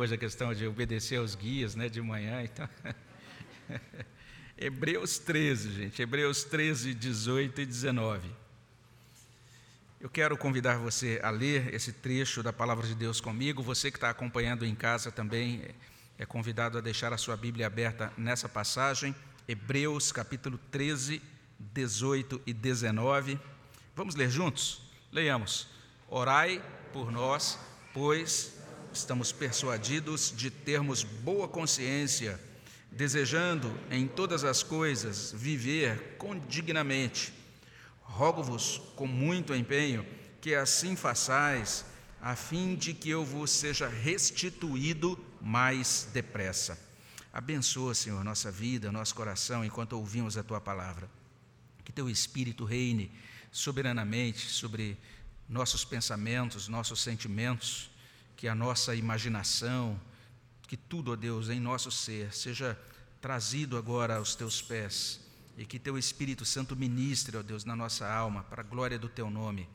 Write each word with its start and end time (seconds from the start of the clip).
hoje 0.00 0.14
a 0.14 0.18
questão 0.18 0.54
de 0.54 0.64
obedecer 0.64 1.16
aos 1.16 1.34
guias 1.34 1.74
né, 1.74 1.88
de 1.88 2.00
manhã. 2.00 2.40
Então... 2.44 2.68
Hebreus 4.56 5.18
13, 5.18 5.72
gente. 5.72 6.00
Hebreus 6.00 6.44
13, 6.44 6.94
18 6.94 7.60
e 7.62 7.66
19. 7.66 8.30
Eu 10.00 10.08
quero 10.08 10.38
convidar 10.38 10.78
você 10.78 11.18
a 11.20 11.30
ler 11.30 11.74
esse 11.74 11.92
trecho 11.92 12.44
da 12.44 12.52
palavra 12.52 12.86
de 12.86 12.94
Deus 12.94 13.20
comigo. 13.20 13.60
Você 13.60 13.90
que 13.90 13.96
está 13.96 14.08
acompanhando 14.08 14.64
em 14.64 14.72
casa 14.72 15.10
também 15.10 15.64
é 16.16 16.24
convidado 16.24 16.78
a 16.78 16.80
deixar 16.80 17.12
a 17.12 17.18
sua 17.18 17.36
Bíblia 17.36 17.66
aberta 17.66 18.12
nessa 18.16 18.48
passagem. 18.48 19.12
Hebreus 19.48 20.12
capítulo 20.12 20.60
13, 20.70 21.20
18 21.58 22.40
e 22.46 22.52
19. 22.52 23.36
Vamos 23.96 24.14
ler 24.14 24.30
juntos? 24.30 24.80
Leiamos. 25.10 25.66
Orai 26.08 26.64
por 26.92 27.10
nós, 27.10 27.58
pois 27.92 28.57
estamos 28.98 29.30
persuadidos 29.32 30.32
de 30.36 30.50
termos 30.50 31.02
boa 31.04 31.46
consciência, 31.46 32.38
desejando 32.90 33.72
em 33.90 34.06
todas 34.06 34.44
as 34.44 34.62
coisas 34.62 35.32
viver 35.32 36.16
condignamente. 36.18 37.32
Rogo-vos 38.02 38.82
com 38.96 39.06
muito 39.06 39.54
empenho 39.54 40.04
que 40.40 40.54
assim 40.54 40.96
façais, 40.96 41.84
a 42.20 42.34
fim 42.34 42.74
de 42.74 42.92
que 42.92 43.08
eu 43.08 43.24
vos 43.24 43.50
seja 43.50 43.88
restituído 43.88 45.18
mais 45.40 46.08
depressa. 46.12 46.78
Abençoa, 47.32 47.94
Senhor, 47.94 48.24
nossa 48.24 48.50
vida, 48.50 48.90
nosso 48.90 49.14
coração, 49.14 49.64
enquanto 49.64 49.92
ouvimos 49.92 50.36
a 50.36 50.42
tua 50.42 50.60
palavra. 50.60 51.08
Que 51.84 51.92
teu 51.92 52.10
Espírito 52.10 52.64
reine 52.64 53.12
soberanamente 53.52 54.48
sobre 54.48 54.98
nossos 55.48 55.84
pensamentos, 55.84 56.66
nossos 56.68 57.00
sentimentos 57.00 57.90
que 58.38 58.46
a 58.46 58.54
nossa 58.54 58.94
imaginação, 58.94 60.00
que 60.68 60.76
tudo, 60.76 61.10
ó 61.10 61.16
Deus, 61.16 61.48
em 61.48 61.58
nosso 61.58 61.90
ser, 61.90 62.32
seja 62.32 62.78
trazido 63.20 63.76
agora 63.76 64.14
aos 64.14 64.36
teus 64.36 64.62
pés 64.62 65.20
e 65.56 65.66
que 65.66 65.76
teu 65.76 65.98
Espírito 65.98 66.44
Santo 66.44 66.76
ministre, 66.76 67.36
ó 67.36 67.42
Deus, 67.42 67.64
na 67.64 67.74
nossa 67.74 68.08
alma, 68.08 68.44
para 68.44 68.60
a 68.60 68.64
glória 68.64 68.96
do 68.96 69.08
teu 69.08 69.28
nome 69.28 69.68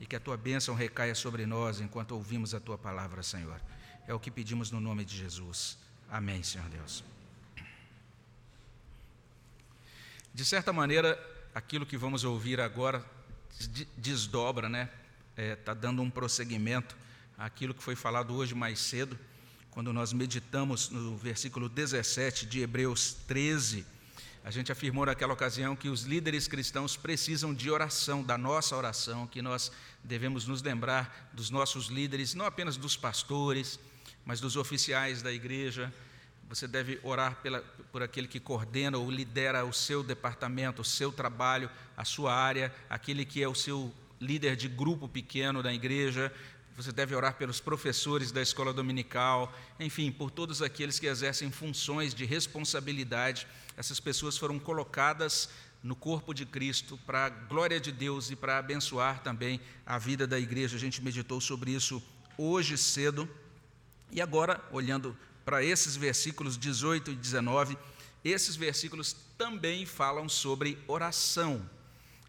e 0.00 0.04
que 0.04 0.16
a 0.16 0.20
tua 0.20 0.36
bênção 0.36 0.74
recaia 0.74 1.14
sobre 1.14 1.46
nós 1.46 1.80
enquanto 1.80 2.10
ouvimos 2.10 2.54
a 2.54 2.58
tua 2.58 2.76
palavra, 2.76 3.22
Senhor. 3.22 3.60
É 4.04 4.12
o 4.12 4.18
que 4.18 4.32
pedimos 4.32 4.72
no 4.72 4.80
nome 4.80 5.04
de 5.04 5.16
Jesus. 5.16 5.78
Amém, 6.10 6.42
Senhor 6.42 6.68
Deus. 6.70 7.04
De 10.34 10.44
certa 10.44 10.72
maneira, 10.72 11.16
aquilo 11.54 11.86
que 11.86 11.96
vamos 11.96 12.24
ouvir 12.24 12.60
agora 12.60 13.04
desdobra, 13.96 14.68
né? 14.68 14.90
Está 15.36 15.42
é, 15.42 15.54
tá 15.54 15.72
dando 15.72 16.02
um 16.02 16.10
prosseguimento 16.10 16.96
aquilo 17.38 17.72
que 17.72 17.82
foi 17.82 17.94
falado 17.94 18.34
hoje 18.34 18.52
mais 18.52 18.80
cedo, 18.80 19.16
quando 19.70 19.92
nós 19.92 20.12
meditamos 20.12 20.90
no 20.90 21.16
versículo 21.16 21.68
17 21.68 22.44
de 22.44 22.60
Hebreus 22.60 23.16
13. 23.28 23.86
A 24.44 24.50
gente 24.50 24.72
afirmou 24.72 25.06
naquela 25.06 25.32
ocasião 25.32 25.76
que 25.76 25.88
os 25.88 26.02
líderes 26.02 26.48
cristãos 26.48 26.96
precisam 26.96 27.54
de 27.54 27.70
oração, 27.70 28.24
da 28.24 28.36
nossa 28.36 28.74
oração, 28.74 29.26
que 29.26 29.40
nós 29.40 29.70
devemos 30.02 30.46
nos 30.46 30.62
lembrar 30.62 31.30
dos 31.32 31.48
nossos 31.48 31.86
líderes, 31.86 32.34
não 32.34 32.44
apenas 32.44 32.76
dos 32.76 32.96
pastores, 32.96 33.78
mas 34.24 34.40
dos 34.40 34.56
oficiais 34.56 35.22
da 35.22 35.32
igreja. 35.32 35.92
Você 36.48 36.66
deve 36.66 36.98
orar 37.04 37.36
pela, 37.36 37.60
por 37.92 38.02
aquele 38.02 38.26
que 38.26 38.40
coordena 38.40 38.98
ou 38.98 39.08
lidera 39.08 39.64
o 39.64 39.72
seu 39.72 40.02
departamento, 40.02 40.82
o 40.82 40.84
seu 40.84 41.12
trabalho, 41.12 41.70
a 41.96 42.04
sua 42.04 42.34
área, 42.34 42.74
aquele 42.88 43.24
que 43.24 43.42
é 43.42 43.48
o 43.48 43.54
seu 43.54 43.94
líder 44.20 44.56
de 44.56 44.66
grupo 44.66 45.08
pequeno 45.08 45.62
da 45.62 45.72
igreja, 45.72 46.32
você 46.78 46.92
deve 46.92 47.12
orar 47.12 47.34
pelos 47.34 47.58
professores 47.58 48.30
da 48.30 48.40
escola 48.40 48.72
dominical, 48.72 49.52
enfim, 49.80 50.12
por 50.12 50.30
todos 50.30 50.62
aqueles 50.62 51.00
que 51.00 51.08
exercem 51.08 51.50
funções 51.50 52.14
de 52.14 52.24
responsabilidade. 52.24 53.48
Essas 53.76 53.98
pessoas 53.98 54.38
foram 54.38 54.60
colocadas 54.60 55.48
no 55.82 55.96
corpo 55.96 56.32
de 56.32 56.46
Cristo 56.46 56.96
para 57.04 57.26
a 57.26 57.30
glória 57.30 57.80
de 57.80 57.90
Deus 57.90 58.30
e 58.30 58.36
para 58.36 58.58
abençoar 58.58 59.24
também 59.24 59.60
a 59.84 59.98
vida 59.98 60.24
da 60.24 60.38
igreja. 60.38 60.76
A 60.76 60.78
gente 60.78 61.02
meditou 61.02 61.40
sobre 61.40 61.72
isso 61.72 62.00
hoje 62.36 62.78
cedo. 62.78 63.28
E 64.12 64.22
agora, 64.22 64.64
olhando 64.70 65.16
para 65.44 65.64
esses 65.64 65.96
versículos 65.96 66.56
18 66.56 67.10
e 67.10 67.16
19, 67.16 67.76
esses 68.24 68.54
versículos 68.54 69.16
também 69.36 69.84
falam 69.84 70.28
sobre 70.28 70.78
oração. 70.86 71.68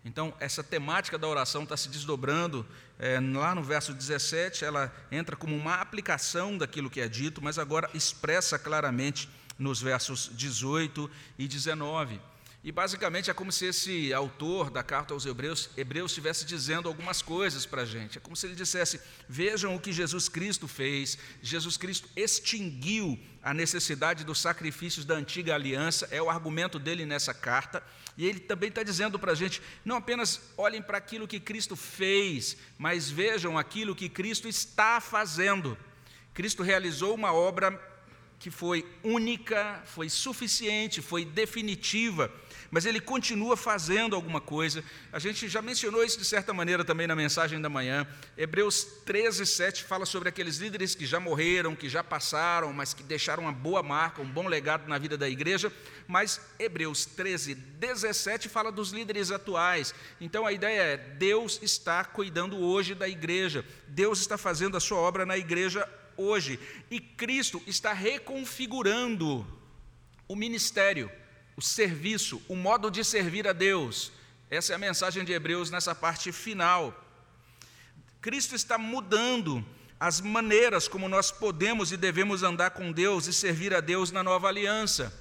Então, 0.04 0.34
essa 0.40 0.64
temática 0.64 1.18
da 1.18 1.28
oração 1.28 1.64
está 1.64 1.76
se 1.76 1.90
desdobrando. 1.90 2.66
É, 2.98 3.20
lá 3.20 3.54
no 3.54 3.64
verso 3.64 3.94
17, 3.94 4.64
ela 4.64 4.94
entra 5.12 5.36
como 5.36 5.56
uma 5.56 5.76
aplicação 5.76 6.58
daquilo 6.58 6.90
que 6.90 7.02
é 7.02 7.08
dito, 7.08 7.42
mas 7.42 7.60
agora 7.60 7.90
expressa 7.94 8.58
claramente 8.58 9.30
nos 9.58 9.82
versos 9.82 10.32
18 10.34 11.10
e 11.38 11.48
19. 11.48 12.20
E 12.62 12.74
basicamente 12.74 13.32
é 13.32 13.34
como 13.34 13.54
se 13.54 13.68
esse 13.68 14.14
autor 14.14 14.70
da 14.70 14.84
carta 14.84 15.14
aos 15.14 15.26
Hebreus, 15.26 15.70
Hebreus 15.78 16.12
estivesse 16.12 16.44
dizendo 16.44 16.90
algumas 16.90 17.22
coisas 17.22 17.66
para 17.66 17.84
a 17.84 17.86
gente. 17.86 18.18
É 18.18 18.22
como 18.22 18.36
se 18.36 18.48
ele 18.48 18.56
dissesse: 18.56 19.00
vejam 19.30 19.74
o 19.76 19.80
que 19.80 19.94
Jesus 19.94 20.28
Cristo 20.28 20.68
fez. 20.68 21.18
Jesus 21.42 21.78
Cristo 21.78 22.10
extinguiu 22.18 23.18
a 23.42 23.54
necessidade 23.54 24.26
dos 24.26 24.40
sacrifícios 24.40 25.06
da 25.06 25.16
antiga 25.16 25.56
aliança, 25.56 26.10
é 26.12 26.22
o 26.22 26.30
argumento 26.30 26.78
dele 26.78 27.06
nessa 27.06 27.34
carta. 27.34 27.82
E 28.18 28.26
ele 28.26 28.42
também 28.42 28.68
está 28.68 28.84
dizendo 28.84 29.18
para 29.18 29.32
a 29.32 29.36
gente: 29.36 29.62
não 29.86 29.96
apenas 29.96 30.42
olhem 30.58 30.82
para 30.82 30.98
aquilo 30.98 31.30
que 31.30 31.40
Cristo 31.40 31.78
fez, 31.78 32.58
mas 32.78 33.10
vejam 33.10 33.58
aquilo 33.58 33.96
que 33.96 34.10
Cristo 34.10 34.50
está 34.50 35.00
fazendo. 35.00 35.78
Cristo 36.34 36.62
realizou 36.62 37.16
uma 37.16 37.32
obra 37.32 37.88
que 38.38 38.52
foi 38.52 38.86
única, 39.04 39.82
foi 39.86 40.10
suficiente, 40.10 41.02
foi 41.02 41.26
definitiva 41.26 42.32
mas 42.72 42.86
ele 42.86 43.00
continua 43.00 43.58
fazendo 43.58 44.16
alguma 44.16 44.40
coisa. 44.40 44.84
A 45.12 45.20
gente 45.20 45.48
já 45.48 45.62
mencionou 45.62 46.04
isso 46.04 46.18
de 46.20 46.26
certa 46.26 46.54
maneira 46.54 46.86
também 46.86 47.08
na 47.08 47.16
mensagem 47.16 47.60
da 47.60 47.70
manhã. 47.70 48.08
Hebreus 48.38 48.84
13, 49.06 49.46
7 49.46 49.84
fala 49.84 50.06
sobre 50.06 50.30
aqueles 50.30 50.58
líderes 50.58 50.94
que 50.94 51.06
já 51.06 51.20
morreram, 51.20 51.76
que 51.76 51.90
já 51.90 52.04
passaram, 52.04 52.72
mas 52.72 52.94
que 52.94 53.02
deixaram 53.02 53.44
uma 53.44 53.52
boa 53.52 53.82
marca, 53.82 54.22
um 54.22 54.30
bom 54.30 54.48
legado 54.48 54.88
na 54.88 54.98
vida 54.98 55.18
da 55.18 55.28
igreja. 55.28 55.72
Mas 56.08 56.40
Hebreus 56.60 57.06
13, 57.06 57.56
17 57.56 58.50
fala 58.50 58.72
dos 58.72 58.92
líderes 58.92 59.32
atuais. 59.32 59.94
Então 60.22 60.46
a 60.46 60.52
ideia 60.52 60.82
é: 60.82 60.98
Deus 60.98 61.60
está 61.62 62.04
cuidando 62.06 62.58
hoje 62.58 62.94
da 62.94 63.08
igreja, 63.08 63.66
Deus 63.88 64.20
está 64.20 64.38
fazendo 64.38 64.78
a 64.78 64.80
sua 64.80 65.00
obra 65.00 65.26
na 65.26 65.38
igreja 65.38 65.88
hoje, 66.16 66.60
e 66.92 67.00
Cristo 67.00 67.62
está 67.66 67.94
reconfigurando 67.94 69.48
o 70.28 70.36
ministério 70.36 71.10
o 71.60 71.62
serviço, 71.62 72.42
o 72.48 72.56
modo 72.56 72.90
de 72.90 73.04
servir 73.04 73.46
a 73.46 73.52
Deus. 73.52 74.14
Essa 74.50 74.72
é 74.72 74.76
a 74.78 74.80
mensagem 74.80 75.26
de 75.26 75.34
Hebreus 75.34 75.70
nessa 75.70 75.94
parte 75.94 76.32
final. 76.32 76.98
Cristo 78.22 78.56
está 78.56 78.78
mudando 78.78 79.66
as 80.00 80.22
maneiras 80.22 80.88
como 80.88 81.10
nós 81.10 81.32
podemos 81.32 81.92
e 81.92 81.98
devemos 81.98 82.44
andar 82.44 82.70
com 82.70 82.94
Deus 82.94 83.28
e 83.28 83.34
servir 83.34 83.74
a 83.74 83.82
Deus 83.82 84.10
na 84.10 84.24
nova 84.24 84.48
aliança. 84.48 85.14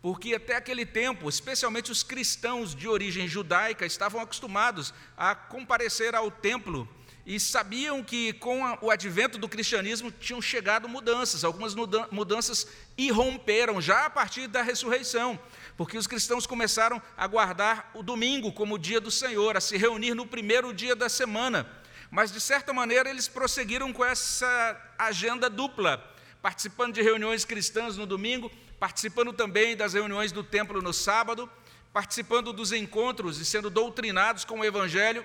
Porque 0.00 0.34
até 0.34 0.56
aquele 0.56 0.86
tempo, 0.86 1.28
especialmente 1.28 1.92
os 1.92 2.02
cristãos 2.02 2.74
de 2.74 2.88
origem 2.88 3.28
judaica, 3.28 3.84
estavam 3.84 4.22
acostumados 4.22 4.94
a 5.14 5.34
comparecer 5.34 6.14
ao 6.14 6.30
templo 6.30 6.88
e 7.26 7.40
sabiam 7.40 8.04
que 8.04 8.32
com 8.34 8.62
o 8.80 8.88
advento 8.88 9.36
do 9.36 9.48
cristianismo 9.48 10.12
tinham 10.12 10.40
chegado 10.40 10.88
mudanças, 10.88 11.42
algumas 11.42 11.74
mudanças 12.10 12.68
irromperam 12.96 13.82
já 13.82 14.06
a 14.06 14.10
partir 14.10 14.46
da 14.46 14.62
ressurreição 14.62 15.38
porque 15.76 15.98
os 15.98 16.06
cristãos 16.06 16.46
começaram 16.46 17.00
a 17.16 17.26
guardar 17.26 17.90
o 17.94 18.02
domingo 18.02 18.52
como 18.52 18.74
o 18.74 18.78
dia 18.78 19.00
do 19.00 19.10
Senhor, 19.10 19.56
a 19.56 19.60
se 19.60 19.76
reunir 19.76 20.14
no 20.14 20.26
primeiro 20.26 20.72
dia 20.72 20.96
da 20.96 21.08
semana. 21.08 21.68
Mas, 22.10 22.32
de 22.32 22.40
certa 22.40 22.72
maneira, 22.72 23.10
eles 23.10 23.28
prosseguiram 23.28 23.92
com 23.92 24.04
essa 24.04 24.94
agenda 24.98 25.50
dupla, 25.50 26.02
participando 26.40 26.94
de 26.94 27.02
reuniões 27.02 27.44
cristãs 27.44 27.96
no 27.96 28.06
domingo, 28.06 28.50
participando 28.80 29.32
também 29.32 29.76
das 29.76 29.92
reuniões 29.92 30.32
do 30.32 30.42
templo 30.42 30.80
no 30.80 30.92
sábado, 30.92 31.50
participando 31.92 32.52
dos 32.52 32.72
encontros 32.72 33.38
e 33.38 33.44
sendo 33.44 33.68
doutrinados 33.68 34.44
com 34.44 34.60
o 34.60 34.64
Evangelho 34.64 35.24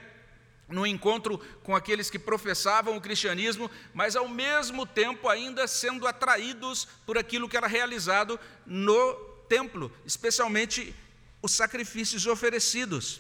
no 0.71 0.87
encontro 0.87 1.37
com 1.63 1.75
aqueles 1.75 2.09
que 2.09 2.17
professavam 2.17 2.95
o 2.95 3.01
cristianismo, 3.01 3.69
mas 3.93 4.15
ao 4.15 4.27
mesmo 4.27 4.85
tempo 4.85 5.27
ainda 5.27 5.67
sendo 5.67 6.07
atraídos 6.07 6.87
por 7.05 7.17
aquilo 7.17 7.49
que 7.49 7.57
era 7.57 7.67
realizado 7.67 8.39
no 8.65 9.30
templo, 9.51 9.92
especialmente 10.06 10.95
os 11.42 11.51
sacrifícios 11.51 12.25
oferecidos. 12.25 13.19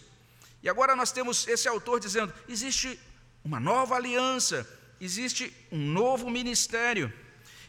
E 0.63 0.69
agora 0.69 0.95
nós 0.95 1.11
temos 1.11 1.45
esse 1.45 1.67
autor 1.67 1.99
dizendo: 1.99 2.33
existe 2.47 2.97
uma 3.43 3.59
nova 3.59 3.95
aliança, 3.95 4.57
existe 5.01 5.53
um 5.69 5.81
novo 6.01 6.29
ministério. 6.29 7.11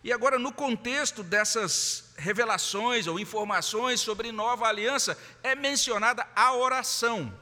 E 0.05 0.13
agora, 0.13 0.39
no 0.39 0.53
contexto 0.53 1.23
dessas 1.23 2.13
revelações 2.17 3.07
ou 3.07 3.19
informações 3.19 4.01
sobre 4.01 4.31
nova 4.31 4.67
aliança, 4.67 5.19
é 5.43 5.55
mencionada 5.55 6.27
a 6.35 6.55
oração. 6.55 7.37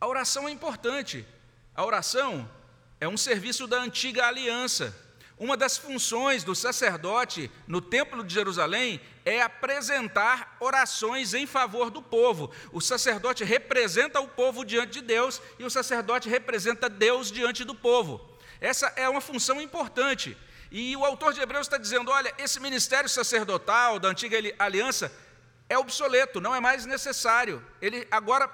A 0.00 0.06
oração 0.06 0.48
é 0.48 0.52
importante. 0.52 1.26
A 1.74 1.84
oração 1.84 2.48
é 3.00 3.08
um 3.08 3.16
serviço 3.16 3.66
da 3.66 3.80
antiga 3.80 4.26
aliança. 4.26 4.94
Uma 5.38 5.56
das 5.56 5.78
funções 5.78 6.42
do 6.42 6.52
sacerdote 6.52 7.48
no 7.66 7.80
Templo 7.80 8.24
de 8.24 8.34
Jerusalém 8.34 9.00
é 9.24 9.40
apresentar 9.40 10.56
orações 10.58 11.32
em 11.32 11.46
favor 11.46 11.90
do 11.90 12.02
povo. 12.02 12.50
O 12.72 12.80
sacerdote 12.80 13.44
representa 13.44 14.20
o 14.20 14.26
povo 14.26 14.64
diante 14.64 14.94
de 14.94 15.00
Deus 15.02 15.40
e 15.56 15.64
o 15.64 15.70
sacerdote 15.70 16.28
representa 16.28 16.88
Deus 16.88 17.30
diante 17.30 17.62
do 17.62 17.74
povo. 17.74 18.36
Essa 18.60 18.92
é 18.96 19.08
uma 19.08 19.20
função 19.20 19.60
importante. 19.60 20.36
E 20.72 20.96
o 20.96 21.04
autor 21.04 21.32
de 21.32 21.40
Hebreus 21.40 21.66
está 21.66 21.78
dizendo: 21.78 22.10
olha, 22.10 22.34
esse 22.36 22.58
ministério 22.58 23.08
sacerdotal 23.08 24.00
da 24.00 24.08
antiga 24.08 24.36
aliança 24.58 25.12
é 25.68 25.78
obsoleto, 25.78 26.40
não 26.40 26.52
é 26.52 26.58
mais 26.58 26.84
necessário. 26.84 27.64
Ele 27.80 28.08
agora 28.10 28.48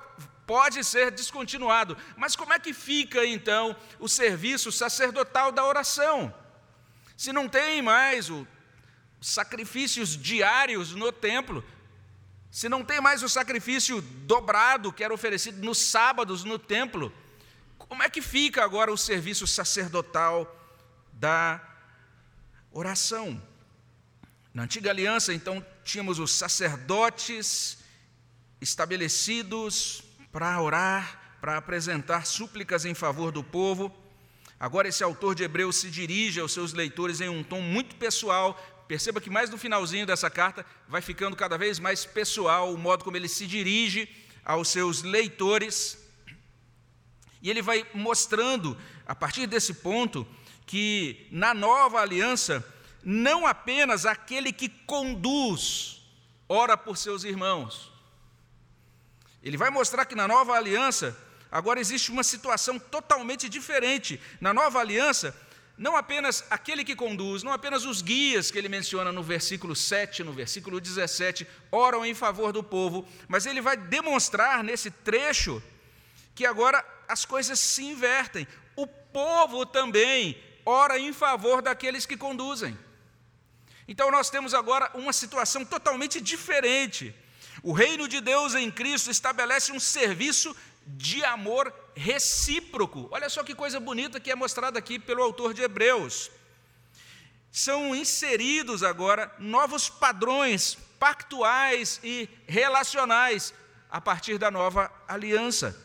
pode 0.46 0.84
ser 0.84 1.10
descontinuado. 1.10 1.96
Mas 2.14 2.36
como 2.36 2.52
é 2.52 2.58
que 2.58 2.74
fica 2.74 3.24
então 3.24 3.74
o 3.98 4.06
serviço 4.06 4.70
sacerdotal 4.70 5.50
da 5.50 5.64
oração? 5.64 6.43
Se 7.16 7.32
não 7.32 7.48
tem 7.48 7.80
mais 7.80 8.30
os 8.30 8.46
sacrifícios 9.20 10.16
diários 10.16 10.92
no 10.92 11.10
templo, 11.12 11.64
se 12.50 12.68
não 12.68 12.84
tem 12.84 13.00
mais 13.00 13.22
o 13.22 13.28
sacrifício 13.28 14.00
dobrado 14.00 14.92
que 14.92 15.02
era 15.02 15.12
oferecido 15.12 15.64
nos 15.64 15.78
sábados 15.78 16.44
no 16.44 16.58
templo, 16.58 17.12
como 17.76 18.02
é 18.02 18.08
que 18.08 18.22
fica 18.22 18.64
agora 18.64 18.92
o 18.92 18.96
serviço 18.96 19.46
sacerdotal 19.46 20.54
da 21.12 21.60
oração? 22.70 23.42
Na 24.52 24.62
antiga 24.62 24.90
aliança, 24.90 25.34
então, 25.34 25.64
tínhamos 25.82 26.18
os 26.18 26.32
sacerdotes 26.32 27.78
estabelecidos 28.60 30.02
para 30.30 30.60
orar, 30.60 31.36
para 31.40 31.56
apresentar 31.56 32.24
súplicas 32.24 32.84
em 32.84 32.94
favor 32.94 33.30
do 33.30 33.42
povo. 33.42 33.94
Agora, 34.64 34.88
esse 34.88 35.04
autor 35.04 35.34
de 35.34 35.42
Hebreus 35.42 35.76
se 35.76 35.90
dirige 35.90 36.40
aos 36.40 36.50
seus 36.50 36.72
leitores 36.72 37.20
em 37.20 37.28
um 37.28 37.44
tom 37.44 37.60
muito 37.60 37.96
pessoal. 37.96 38.54
Perceba 38.88 39.20
que 39.20 39.28
mais 39.28 39.50
no 39.50 39.58
finalzinho 39.58 40.06
dessa 40.06 40.30
carta 40.30 40.64
vai 40.88 41.02
ficando 41.02 41.36
cada 41.36 41.58
vez 41.58 41.78
mais 41.78 42.06
pessoal 42.06 42.72
o 42.72 42.78
modo 42.78 43.04
como 43.04 43.14
ele 43.14 43.28
se 43.28 43.46
dirige 43.46 44.08
aos 44.42 44.68
seus 44.68 45.02
leitores. 45.02 45.98
E 47.42 47.50
ele 47.50 47.60
vai 47.60 47.86
mostrando, 47.92 48.74
a 49.06 49.14
partir 49.14 49.46
desse 49.46 49.74
ponto, 49.74 50.26
que 50.64 51.28
na 51.30 51.52
nova 51.52 52.00
aliança, 52.00 52.66
não 53.02 53.46
apenas 53.46 54.06
aquele 54.06 54.50
que 54.50 54.70
conduz 54.70 56.00
ora 56.48 56.74
por 56.74 56.96
seus 56.96 57.22
irmãos. 57.22 57.92
Ele 59.42 59.58
vai 59.58 59.68
mostrar 59.68 60.06
que 60.06 60.14
na 60.14 60.26
nova 60.26 60.54
aliança, 60.54 61.14
Agora 61.54 61.78
existe 61.78 62.10
uma 62.10 62.24
situação 62.24 62.80
totalmente 62.80 63.48
diferente. 63.48 64.20
Na 64.40 64.52
nova 64.52 64.80
aliança, 64.80 65.32
não 65.78 65.96
apenas 65.96 66.44
aquele 66.50 66.84
que 66.84 66.96
conduz, 66.96 67.44
não 67.44 67.52
apenas 67.52 67.84
os 67.84 68.02
guias 68.02 68.50
que 68.50 68.58
ele 68.58 68.68
menciona 68.68 69.12
no 69.12 69.22
versículo 69.22 69.76
7, 69.76 70.24
no 70.24 70.32
versículo 70.32 70.80
17, 70.80 71.46
oram 71.70 72.04
em 72.04 72.12
favor 72.12 72.52
do 72.52 72.60
povo, 72.60 73.06
mas 73.28 73.46
ele 73.46 73.60
vai 73.60 73.76
demonstrar 73.76 74.64
nesse 74.64 74.90
trecho 74.90 75.62
que 76.34 76.44
agora 76.44 76.84
as 77.06 77.24
coisas 77.24 77.60
se 77.60 77.84
invertem. 77.84 78.48
O 78.74 78.88
povo 78.88 79.64
também 79.64 80.36
ora 80.66 80.98
em 80.98 81.12
favor 81.12 81.62
daqueles 81.62 82.04
que 82.04 82.16
conduzem. 82.16 82.76
Então 83.86 84.10
nós 84.10 84.28
temos 84.28 84.54
agora 84.54 84.90
uma 84.92 85.12
situação 85.12 85.64
totalmente 85.64 86.20
diferente. 86.20 87.14
O 87.62 87.72
reino 87.72 88.08
de 88.08 88.20
Deus 88.20 88.56
em 88.56 88.72
Cristo 88.72 89.08
estabelece 89.08 89.70
um 89.70 89.78
serviço 89.78 90.54
de 90.86 91.24
amor 91.24 91.72
recíproco. 91.94 93.08
Olha 93.10 93.28
só 93.28 93.42
que 93.42 93.54
coisa 93.54 93.80
bonita 93.80 94.20
que 94.20 94.30
é 94.30 94.34
mostrada 94.34 94.78
aqui 94.78 94.98
pelo 94.98 95.22
autor 95.22 95.54
de 95.54 95.62
Hebreus. 95.62 96.30
São 97.50 97.94
inseridos 97.94 98.82
agora 98.82 99.32
novos 99.38 99.88
padrões 99.88 100.76
pactuais 100.98 102.00
e 102.02 102.28
relacionais 102.46 103.54
a 103.90 104.00
partir 104.00 104.38
da 104.38 104.50
nova 104.50 104.90
aliança. 105.06 105.80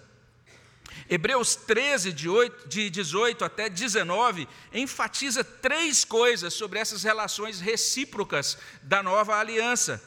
Hebreus 1.07 1.55
13, 1.55 2.11
de, 2.11 2.29
8, 2.29 2.67
de 2.67 2.89
18 2.89 3.45
até 3.45 3.69
19, 3.69 4.47
enfatiza 4.73 5.43
três 5.43 6.03
coisas 6.03 6.53
sobre 6.53 6.79
essas 6.79 7.03
relações 7.03 7.59
recíprocas 7.59 8.57
da 8.81 9.01
nova 9.03 9.35
aliança. 9.35 10.01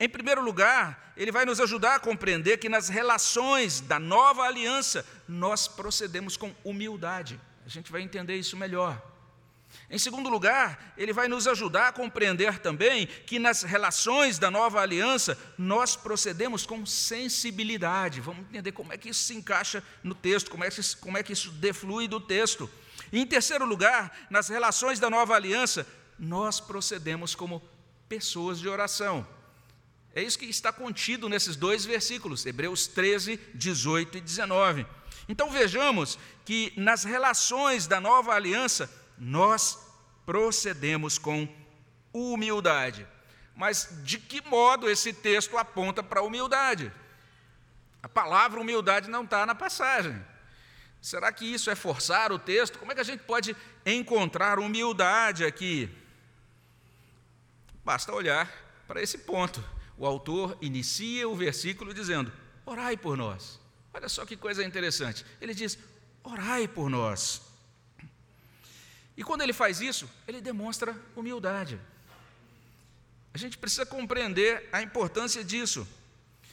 Em 0.00 0.08
primeiro 0.08 0.42
lugar, 0.42 1.12
ele 1.16 1.32
vai 1.32 1.44
nos 1.44 1.60
ajudar 1.60 1.96
a 1.96 2.00
compreender 2.00 2.58
que 2.58 2.68
nas 2.68 2.88
relações 2.88 3.80
da 3.80 3.98
nova 3.98 4.42
aliança, 4.42 5.04
nós 5.26 5.66
procedemos 5.66 6.36
com 6.36 6.54
humildade. 6.62 7.40
A 7.66 7.68
gente 7.68 7.90
vai 7.90 8.02
entender 8.02 8.36
isso 8.36 8.56
melhor. 8.56 9.02
Em 9.90 9.98
segundo 9.98 10.28
lugar, 10.28 10.94
ele 10.96 11.12
vai 11.12 11.28
nos 11.28 11.46
ajudar 11.46 11.88
a 11.88 11.92
compreender 11.92 12.58
também 12.58 13.06
que 13.06 13.38
nas 13.38 13.62
relações 13.62 14.38
da 14.38 14.50
nova 14.50 14.80
aliança, 14.80 15.36
nós 15.56 15.96
procedemos 15.96 16.64
com 16.64 16.86
sensibilidade. 16.86 18.20
Vamos 18.20 18.46
entender 18.48 18.72
como 18.72 18.92
é 18.92 18.96
que 18.96 19.08
isso 19.08 19.24
se 19.24 19.34
encaixa 19.34 19.82
no 20.02 20.14
texto, 20.14 20.50
como 20.50 20.64
é 20.64 20.70
que, 20.70 20.96
como 20.96 21.18
é 21.18 21.22
que 21.22 21.32
isso 21.32 21.50
deflui 21.52 22.06
do 22.06 22.20
texto. 22.20 22.70
E 23.12 23.20
em 23.20 23.26
terceiro 23.26 23.64
lugar, 23.64 24.26
nas 24.30 24.48
relações 24.48 25.00
da 25.00 25.10
nova 25.10 25.34
aliança, 25.34 25.86
nós 26.18 26.60
procedemos 26.60 27.34
como 27.34 27.62
pessoas 28.08 28.58
de 28.58 28.68
oração. 28.68 29.26
É 30.18 30.22
isso 30.22 30.36
que 30.36 30.46
está 30.46 30.72
contido 30.72 31.28
nesses 31.28 31.54
dois 31.54 31.84
versículos, 31.84 32.44
Hebreus 32.44 32.88
13, 32.88 33.38
18 33.54 34.18
e 34.18 34.20
19. 34.20 34.84
Então 35.28 35.48
vejamos 35.48 36.18
que 36.44 36.72
nas 36.76 37.04
relações 37.04 37.86
da 37.86 38.00
nova 38.00 38.32
aliança, 38.32 38.92
nós 39.16 39.78
procedemos 40.26 41.18
com 41.18 41.48
humildade. 42.12 43.06
Mas 43.54 44.00
de 44.02 44.18
que 44.18 44.44
modo 44.44 44.90
esse 44.90 45.12
texto 45.12 45.56
aponta 45.56 46.02
para 46.02 46.18
a 46.18 46.24
humildade? 46.24 46.90
A 48.02 48.08
palavra 48.08 48.60
humildade 48.60 49.08
não 49.08 49.22
está 49.22 49.46
na 49.46 49.54
passagem. 49.54 50.20
Será 51.00 51.30
que 51.30 51.44
isso 51.44 51.70
é 51.70 51.76
forçar 51.76 52.32
o 52.32 52.40
texto? 52.40 52.80
Como 52.80 52.90
é 52.90 52.94
que 52.96 53.00
a 53.00 53.04
gente 53.04 53.22
pode 53.22 53.56
encontrar 53.86 54.58
humildade 54.58 55.44
aqui? 55.44 55.88
Basta 57.84 58.12
olhar 58.12 58.50
para 58.88 59.00
esse 59.00 59.18
ponto 59.18 59.77
o 59.98 60.06
autor 60.06 60.56
inicia 60.60 61.28
o 61.28 61.34
versículo 61.34 61.92
dizendo: 61.92 62.32
Orai 62.64 62.96
por 62.96 63.16
nós. 63.16 63.60
Olha 63.92 64.08
só 64.08 64.24
que 64.24 64.36
coisa 64.36 64.64
interessante. 64.64 65.26
Ele 65.40 65.52
diz: 65.52 65.78
Orai 66.22 66.68
por 66.68 66.88
nós. 66.88 67.42
E 69.16 69.24
quando 69.24 69.42
ele 69.42 69.52
faz 69.52 69.80
isso, 69.80 70.08
ele 70.28 70.40
demonstra 70.40 70.96
humildade. 71.16 71.80
A 73.34 73.38
gente 73.38 73.58
precisa 73.58 73.84
compreender 73.84 74.68
a 74.72 74.80
importância 74.80 75.42
disso. 75.42 75.86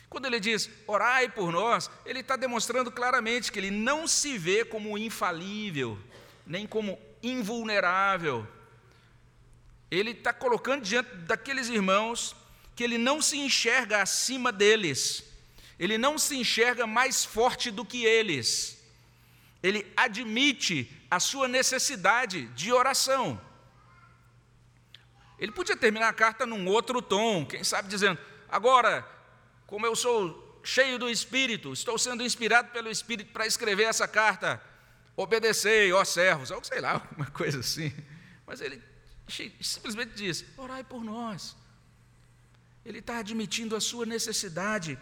Quando 0.10 0.26
ele 0.26 0.40
diz, 0.40 0.70
orai 0.88 1.30
por 1.30 1.52
nós, 1.52 1.90
ele 2.06 2.22
está 2.22 2.36
demonstrando 2.36 2.92
claramente 2.92 3.52
que 3.52 3.60
ele 3.60 3.70
não 3.70 4.08
se 4.08 4.38
vê 4.38 4.64
como 4.66 4.98
infalível, 4.98 6.00
nem 6.46 6.66
como 6.66 6.98
invulnerável. 7.22 8.48
Ele 9.92 10.12
está 10.12 10.34
colocando 10.34 10.84
diante 10.84 11.14
daqueles 11.18 11.70
irmãos 11.70 12.36
que 12.76 12.84
ele 12.84 12.98
não 12.98 13.22
se 13.22 13.38
enxerga 13.38 14.02
acima 14.02 14.52
deles, 14.52 15.24
ele 15.80 15.98
não 15.98 16.18
se 16.18 16.36
enxerga 16.36 16.86
mais 16.86 17.24
forte 17.24 17.72
do 17.72 17.86
que 17.86 18.06
eles, 18.06 18.84
ele 19.64 19.92
admite 19.96 20.92
a 21.10 21.20
sua 21.20 21.48
necessidade 21.48 22.48
de 22.48 22.72
oração. 22.72 23.40
Ele 25.40 25.52
podia 25.52 25.76
terminar 25.76 26.10
a 26.10 26.14
carta 26.14 26.46
num 26.46 26.68
outro 26.68 27.02
tom, 27.02 27.46
quem 27.46 27.64
sabe 27.64 27.90
dizendo: 27.90 28.20
agora, 28.50 29.08
como 29.68 29.86
eu 29.86 29.96
sou 29.96 30.62
cheio 30.64 30.98
do 30.98 31.10
Espírito, 31.10 31.74
estou 31.74 31.98
sendo 31.98 32.24
inspirado 32.24 32.72
pelo 32.72 32.90
Espírito 32.90 33.32
para 33.32 33.46
escrever 33.46 33.84
essa 33.84 34.08
carta, 34.08 34.62
obedecei, 35.16 35.92
ó 35.94 36.04
servos, 36.04 36.52
ou 36.52 36.64
sei 36.64 36.82
lá, 36.82 36.94
alguma 37.10 37.30
coisa 37.32 37.60
assim. 37.60 37.94
Mas 38.46 38.62
ele 38.62 38.82
simplesmente 39.62 40.14
diz: 40.14 40.46
orai 40.58 40.84
por 40.84 41.04
nós. 41.04 41.56
Ele 42.86 43.00
está 43.00 43.18
admitindo 43.18 43.76
a 43.76 43.82
sua 43.82 44.06
necessidade 44.06 45.00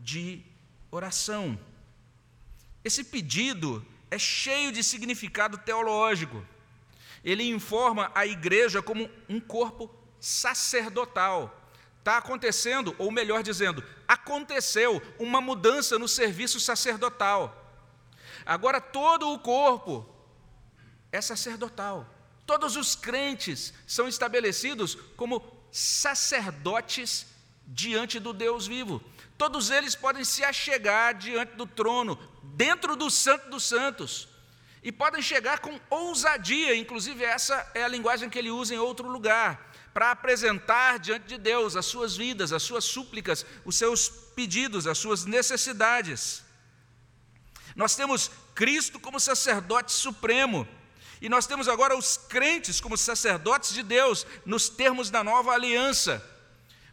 de 0.00 0.42
oração. 0.90 1.58
Esse 2.84 3.04
pedido 3.04 3.86
é 4.10 4.18
cheio 4.18 4.72
de 4.72 4.82
significado 4.82 5.56
teológico. 5.56 6.44
Ele 7.24 7.48
informa 7.48 8.10
a 8.12 8.26
igreja 8.26 8.82
como 8.82 9.08
um 9.28 9.38
corpo 9.38 9.88
sacerdotal. 10.18 11.70
Está 12.00 12.18
acontecendo, 12.18 12.96
ou 12.98 13.12
melhor 13.12 13.44
dizendo, 13.44 13.84
aconteceu 14.08 15.00
uma 15.20 15.40
mudança 15.40 15.96
no 16.00 16.08
serviço 16.08 16.58
sacerdotal. 16.58 17.58
Agora 18.44 18.80
todo 18.80 19.32
o 19.32 19.38
corpo 19.38 20.04
é 21.12 21.20
sacerdotal. 21.20 22.12
Todos 22.44 22.74
os 22.74 22.96
crentes 22.96 23.72
são 23.86 24.08
estabelecidos 24.08 24.96
como 25.16 25.61
sacerdotes 25.72 27.26
diante 27.66 28.20
do 28.20 28.32
Deus 28.32 28.66
vivo. 28.66 29.02
Todos 29.38 29.70
eles 29.70 29.96
podem 29.96 30.24
se 30.24 30.44
achegar 30.44 31.14
diante 31.14 31.56
do 31.56 31.66
trono, 31.66 32.16
dentro 32.42 32.94
do 32.94 33.10
Santo 33.10 33.48
dos 33.48 33.64
Santos, 33.64 34.28
E 34.82 34.90
podem 34.90 35.22
chegar 35.22 35.60
com 35.60 35.78
ousadia, 35.88 36.74
inclusive 36.74 37.22
essa 37.22 37.70
é 37.72 37.84
a 37.84 37.88
linguagem 37.88 38.28
que 38.28 38.38
ele 38.38 38.50
usa 38.50 38.74
em 38.74 38.78
outro 38.78 39.08
lugar, 39.08 39.72
para 39.94 40.10
apresentar 40.10 40.98
diante 40.98 41.26
de 41.26 41.38
Deus 41.38 41.76
as 41.76 41.86
suas 41.86 42.16
vidas, 42.16 42.52
as 42.52 42.64
suas 42.64 42.84
súplicas, 42.84 43.46
os 43.64 43.76
seus 43.76 44.08
pedidos, 44.08 44.86
as 44.88 44.98
suas 44.98 45.24
necessidades. 45.24 46.42
Nós 47.76 47.94
temos 47.94 48.30
Cristo 48.54 48.98
como 48.98 49.20
sacerdote 49.20 49.92
supremo, 49.92 50.66
e 51.22 51.28
nós 51.28 51.46
temos 51.46 51.68
agora 51.68 51.96
os 51.96 52.16
crentes 52.16 52.80
como 52.80 52.98
sacerdotes 52.98 53.72
de 53.72 53.84
Deus, 53.84 54.26
nos 54.44 54.68
termos 54.68 55.08
da 55.08 55.22
nova 55.22 55.52
aliança. 55.52 56.20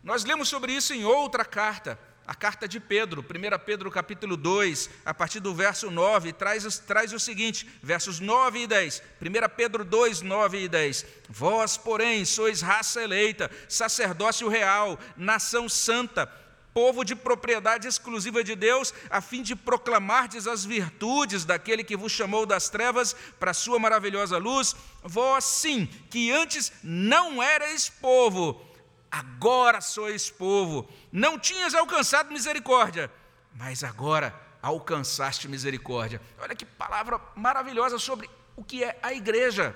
Nós 0.04 0.24
lemos 0.24 0.48
sobre 0.48 0.72
isso 0.72 0.94
em 0.94 1.04
outra 1.04 1.44
carta, 1.44 2.00
a 2.28 2.36
carta 2.36 2.68
de 2.68 2.80
Pedro, 2.80 3.22
1 3.22 3.66
Pedro 3.66 3.90
capítulo 3.90 4.38
2, 4.38 4.88
a 5.04 5.16
partir 5.16 5.40
do 5.40 5.52
verso 5.56 5.90
9, 5.90 6.32
traz, 6.32 6.78
traz 6.78 7.12
o 7.12 7.20
seguinte, 7.20 7.68
versos 7.82 8.20
9 8.20 8.60
e 8.60 8.68
10. 8.68 9.02
1 9.20 9.56
Pedro 9.58 9.84
2, 9.84 10.22
9 10.22 10.62
e 10.62 10.68
10. 10.68 11.08
Vós, 11.28 11.76
porém, 11.76 12.24
sois 12.24 12.62
raça 12.62 13.02
eleita, 13.02 13.50
sacerdócio 13.68 14.48
real, 14.48 15.00
nação 15.18 15.68
santa, 15.68 16.32
povo 16.80 17.04
de 17.04 17.14
propriedade 17.14 17.90
exclusiva 17.90 18.42
de 18.42 18.56
Deus, 18.56 18.94
a 19.10 19.20
fim 19.20 19.42
de 19.42 19.54
proclamardes 19.54 20.48
as 20.48 20.64
virtudes 20.64 21.44
daquele 21.44 21.84
que 21.84 21.98
vos 21.98 22.10
chamou 22.10 22.46
das 22.46 22.70
trevas 22.70 23.14
para 23.38 23.52
a 23.52 23.54
sua 23.54 23.78
maravilhosa 23.78 24.38
luz. 24.38 24.74
Vós, 25.04 25.44
sim, 25.44 25.88
que 26.10 26.32
antes 26.32 26.72
não 26.82 27.44
erais 27.44 27.90
povo, 27.90 28.66
agora 29.12 29.82
sois 29.82 30.30
povo. 30.30 30.88
Não 31.12 31.38
tinhas 31.38 31.76
alcançado 31.76 32.32
misericórdia, 32.32 33.12
mas 33.56 33.84
agora 33.84 34.34
alcançaste 34.62 35.50
misericórdia. 35.50 36.22
Olha 36.42 36.56
que 36.56 36.64
palavra 36.64 37.20
maravilhosa 37.36 38.00
sobre 38.00 38.30
o 38.56 38.64
que 38.64 38.86
é 38.86 38.98
a 39.04 39.12
igreja. 39.12 39.76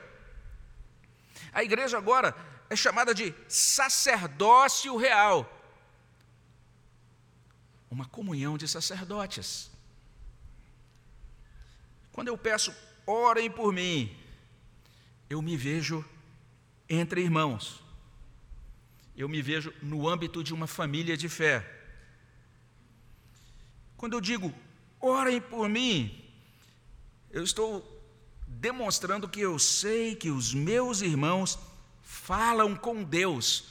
A 1.51 1.61
igreja 1.65 1.97
agora 1.97 2.33
é 2.69 2.77
chamada 2.77 3.13
de 3.13 3.35
sacerdócio 3.49 4.95
real. 4.95 5.62
Uma 7.93 8.05
comunhão 8.05 8.57
de 8.57 8.67
sacerdotes. 8.67 9.71
Quando 12.11 12.27
eu 12.27 12.37
peço, 12.37 12.73
orem 13.05 13.49
por 13.49 13.71
mim, 13.71 14.15
eu 15.29 15.41
me 15.41 15.55
vejo 15.55 16.03
entre 16.89 17.21
irmãos 17.21 17.83
eu 19.15 19.29
me 19.29 19.41
vejo 19.41 19.73
no 19.81 20.09
âmbito 20.09 20.43
de 20.43 20.53
uma 20.53 20.67
família 20.67 21.15
de 21.15 21.29
fé. 21.29 21.81
Quando 23.95 24.13
eu 24.13 24.21
digo, 24.21 24.53
orem 24.99 25.39
por 25.39 25.69
mim, 25.69 26.19
eu 27.31 27.43
estou 27.43 27.89
demonstrando 28.47 29.29
que 29.29 29.39
eu 29.39 29.57
sei 29.59 30.15
que 30.15 30.29
os 30.29 30.53
meus 30.53 31.01
irmãos 31.01 31.59
falam 32.01 32.75
com 32.75 33.03
Deus 33.03 33.65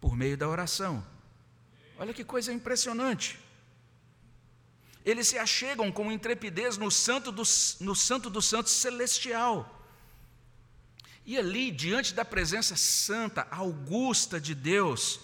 por 0.00 0.16
meio 0.16 0.36
da 0.36 0.48
oração. 0.48 1.04
Olha 1.98 2.14
que 2.14 2.24
coisa 2.24 2.52
impressionante. 2.52 3.38
Eles 5.04 5.28
se 5.28 5.38
achegam 5.38 5.92
com 5.92 6.10
intrepidez 6.10 6.78
no 6.78 6.90
santo 6.90 7.30
do, 7.30 7.42
no 7.80 7.94
santo 7.94 8.30
do 8.30 8.40
santo 8.40 8.70
celestial. 8.70 9.82
E 11.26 11.38
ali, 11.38 11.70
diante 11.70 12.14
da 12.14 12.24
presença 12.24 12.76
santa, 12.76 13.46
augusta 13.50 14.40
de 14.40 14.54
Deus, 14.54 15.20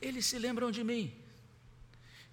eles 0.00 0.26
se 0.26 0.38
lembram 0.38 0.70
de 0.70 0.84
mim. 0.84 1.12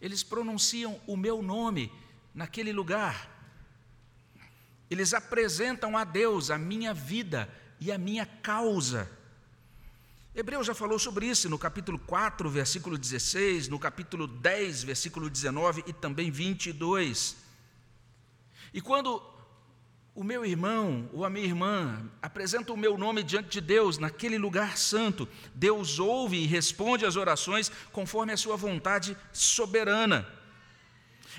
Eles 0.01 0.23
pronunciam 0.23 0.99
o 1.07 1.15
meu 1.15 1.41
nome 1.41 1.91
naquele 2.33 2.71
lugar. 2.71 3.31
Eles 4.89 5.13
apresentam 5.13 5.97
a 5.97 6.03
Deus 6.03 6.51
a 6.51 6.57
minha 6.57 6.93
vida 6.93 7.51
e 7.79 7.91
a 7.91 7.97
minha 7.97 8.25
causa. 8.25 9.09
Hebreus 10.37 10.67
já 10.67 10.75
falou 10.75 10.99
sobre 10.99 11.27
isso 11.27 11.49
no 11.49 11.57
capítulo 11.57 11.97
4, 11.97 12.49
versículo 12.49 12.97
16, 12.97 13.69
no 13.69 13.79
capítulo 13.79 14.27
10, 14.27 14.83
versículo 14.83 15.29
19 15.29 15.85
e 15.87 15.93
também 15.93 16.29
22. 16.29 17.37
E 18.73 18.81
quando 18.81 19.23
o 20.13 20.25
meu 20.25 20.45
irmão 20.45 21.09
ou 21.13 21.23
a 21.23 21.29
minha 21.29 21.45
irmã 21.45 22.11
apresenta 22.21 22.73
o 22.73 22.77
meu 22.77 22.97
nome 22.97 23.23
diante 23.23 23.47
de 23.47 23.61
Deus 23.61 23.97
naquele 23.97 24.37
lugar 24.37 24.77
santo, 24.77 25.25
Deus 25.53 25.99
ouve 25.99 26.35
e 26.35 26.45
responde 26.45 27.05
às 27.05 27.15
orações 27.15 27.71
conforme 27.93 28.33
a 28.33 28.37
sua 28.37 28.57
vontade 28.57 29.15
soberana. 29.31 30.27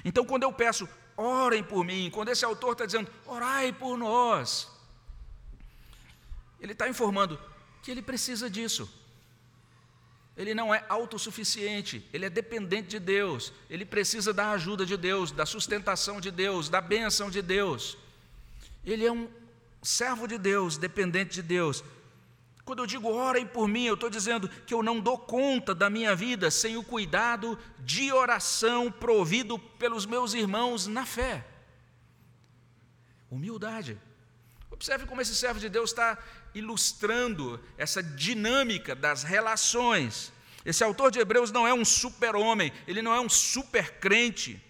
Então, 0.07 0.25
quando 0.25 0.45
eu 0.45 0.53
peço, 0.55 0.89
orem 1.19 1.63
por 1.63 1.85
mim, 1.85 2.11
quando 2.11 2.31
esse 2.31 2.47
autor 2.47 2.73
está 2.73 2.87
dizendo, 2.87 3.11
orai 3.27 3.75
por 3.75 3.99
nós, 3.99 4.71
ele 6.59 6.73
está 6.73 6.89
informando 6.89 7.39
que 7.87 7.93
ele 7.93 8.03
precisa 8.03 8.51
disso. 8.51 8.93
Ele 10.37 10.53
não 10.55 10.75
é 10.75 10.85
autossuficiente, 10.89 12.05
ele 12.13 12.25
é 12.27 12.29
dependente 12.29 12.89
de 12.89 12.99
Deus, 12.99 13.53
ele 13.71 13.85
precisa 13.85 14.33
da 14.33 14.51
ajuda 14.51 14.85
de 14.85 14.97
Deus, 14.97 15.31
da 15.31 15.47
sustentação 15.47 16.21
de 16.21 16.33
Deus, 16.33 16.69
da 16.69 16.81
bênção 16.81 17.31
de 17.31 17.41
Deus. 17.41 17.97
Ele 18.85 19.07
é 19.07 19.13
um 19.13 19.29
servo 19.81 20.27
de 20.27 20.37
Deus, 20.37 20.77
dependente 20.77 21.35
de 21.35 21.43
Deus. 21.43 21.85
Quando 22.65 22.81
eu 22.81 22.87
digo 22.87 23.09
orem 23.09 23.47
por 23.47 23.69
mim, 23.69 23.85
eu 23.85 23.95
estou 23.95 24.11
dizendo 24.11 24.49
que 24.49 24.75
eu 24.75 24.83
não 24.83 24.99
dou 24.99 25.17
conta 25.17 25.73
da 25.73 25.89
minha 25.89 26.13
vida 26.13 26.51
sem 26.51 26.77
o 26.77 26.83
cuidado 26.83 27.57
de 27.79 28.13
oração 28.13 28.91
provido 28.91 29.61
pelos 29.61 30.05
meus 30.05 30.35
irmãos 30.35 30.89
na 30.89 31.07
fé. 31.07 31.47
Humildade. 33.31 33.97
Observe 34.73 35.07
como 35.07 35.21
esse 35.21 35.37
servo 35.37 35.61
de 35.61 35.69
Deus 35.69 35.91
está 35.91 36.19
ilustrando 36.57 37.61
essa 37.77 38.03
dinâmica 38.03 38.95
das 38.95 39.23
relações. 39.23 40.33
Esse 40.65 40.83
autor 40.83 41.11
de 41.11 41.19
Hebreus 41.19 41.53
não 41.53 41.67
é 41.69 41.75
um 41.75 41.85
super-homem, 41.85 42.73
ele 42.89 43.03
não 43.03 43.15
é 43.15 43.21
um 43.21 43.29
super 43.29 43.99
crente. 43.99 44.61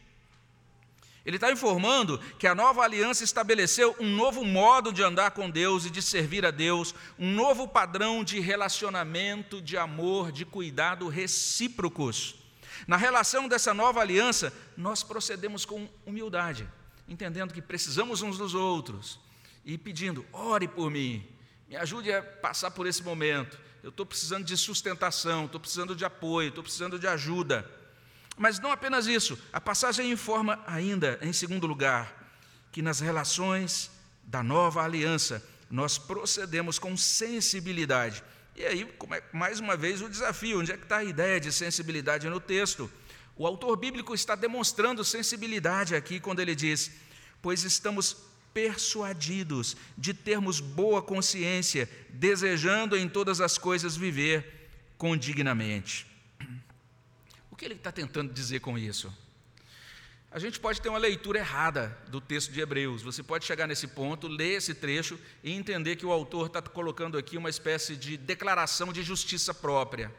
Ele 1.24 1.36
está 1.36 1.50
informando 1.50 2.18
que 2.38 2.46
a 2.46 2.54
nova 2.54 2.82
aliança 2.82 3.24
estabeleceu 3.24 3.96
um 3.98 4.08
novo 4.14 4.44
modo 4.44 4.92
de 4.92 5.02
andar 5.02 5.30
com 5.30 5.50
Deus 5.50 5.84
e 5.84 5.90
de 5.90 6.02
servir 6.02 6.44
a 6.44 6.50
Deus, 6.50 6.94
um 7.18 7.32
novo 7.32 7.66
padrão 7.66 8.22
de 8.22 8.38
relacionamento, 8.40 9.60
de 9.60 9.76
amor, 9.76 10.30
de 10.30 10.44
cuidado 10.44 11.08
recíprocos. 11.08 12.36
Na 12.86 12.96
relação 12.96 13.48
dessa 13.48 13.72
nova 13.72 14.00
aliança, 14.00 14.52
nós 14.76 15.02
procedemos 15.02 15.64
com 15.64 15.88
humildade, 16.04 16.68
entendendo 17.08 17.54
que 17.54 17.62
precisamos 17.62 18.22
uns 18.22 18.38
dos 18.38 18.54
outros 18.54 19.18
e 19.64 19.76
pedindo: 19.76 20.24
ore 20.32 20.68
por 20.68 20.90
mim, 20.90 21.26
me 21.68 21.76
ajude 21.76 22.12
a 22.12 22.23
passar 22.23 22.70
por 22.70 22.87
esse 22.87 23.02
momento. 23.02 23.58
Eu 23.82 23.90
estou 23.90 24.06
precisando 24.06 24.44
de 24.44 24.56
sustentação, 24.56 25.46
estou 25.46 25.61
precisando 25.61 25.94
de 25.94 26.04
apoio, 26.04 26.49
estou 26.49 26.62
precisando 26.62 26.99
de 26.99 27.06
ajuda. 27.06 27.68
Mas 28.37 28.58
não 28.58 28.70
apenas 28.70 29.06
isso, 29.06 29.38
a 29.52 29.61
passagem 29.61 30.11
informa 30.11 30.62
ainda, 30.66 31.18
em 31.23 31.32
segundo 31.32 31.66
lugar, 31.66 32.12
que 32.70 32.82
nas 32.82 33.00
relações 33.00 33.90
da 34.23 34.42
nova 34.42 34.82
aliança 34.82 35.42
nós 35.70 35.99
procedemos 35.99 36.78
com 36.78 36.96
sensibilidade. 36.96 38.23
E 38.54 38.64
aí, 38.64 38.94
é, 39.12 39.23
mais 39.32 39.61
uma 39.61 39.76
vez, 39.76 40.00
o 40.02 40.08
desafio: 40.08 40.61
onde 40.61 40.73
é 40.73 40.76
que 40.76 40.85
está 40.85 40.99
a 40.99 41.04
ideia 41.04 41.40
de 41.40 41.52
sensibilidade 41.52 42.28
no 42.28 42.40
texto? 42.40 42.90
O 43.37 43.46
autor 43.46 43.76
bíblico 43.76 44.14
está 44.14 44.35
demonstrando 44.35 45.04
sensibilidade 45.04 45.94
aqui 45.94 46.20
quando 46.20 46.40
ele 46.40 46.54
diz: 46.54 46.90
Pois 47.42 47.64
estamos 47.64 48.16
persuadidos 48.56 49.76
de 49.98 50.14
termos 50.14 50.60
boa 50.60 51.02
consciência, 51.02 51.86
desejando 52.08 52.96
em 52.96 53.06
todas 53.06 53.38
as 53.38 53.58
coisas 53.58 53.98
viver 53.98 54.70
condignamente. 54.96 56.06
O 57.50 57.54
que 57.54 57.66
ele 57.66 57.75
está 57.75 57.92
tentando 57.92 58.32
dizer 58.32 58.60
com 58.60 58.78
isso? 58.78 59.14
A 60.30 60.38
gente 60.38 60.58
pode 60.58 60.80
ter 60.80 60.88
uma 60.88 60.96
leitura 60.96 61.38
errada 61.38 61.98
do 62.08 62.18
texto 62.18 62.50
de 62.50 62.58
Hebreus. 62.58 63.02
Você 63.02 63.22
pode 63.22 63.44
chegar 63.44 63.66
nesse 63.66 63.88
ponto, 63.88 64.26
ler 64.26 64.54
esse 64.56 64.72
trecho 64.72 65.20
e 65.44 65.52
entender 65.52 65.96
que 65.96 66.06
o 66.06 66.10
autor 66.10 66.46
está 66.46 66.62
colocando 66.62 67.18
aqui 67.18 67.36
uma 67.36 67.50
espécie 67.50 67.94
de 67.94 68.16
declaração 68.16 68.90
de 68.90 69.02
justiça 69.02 69.52
própria. 69.52 70.10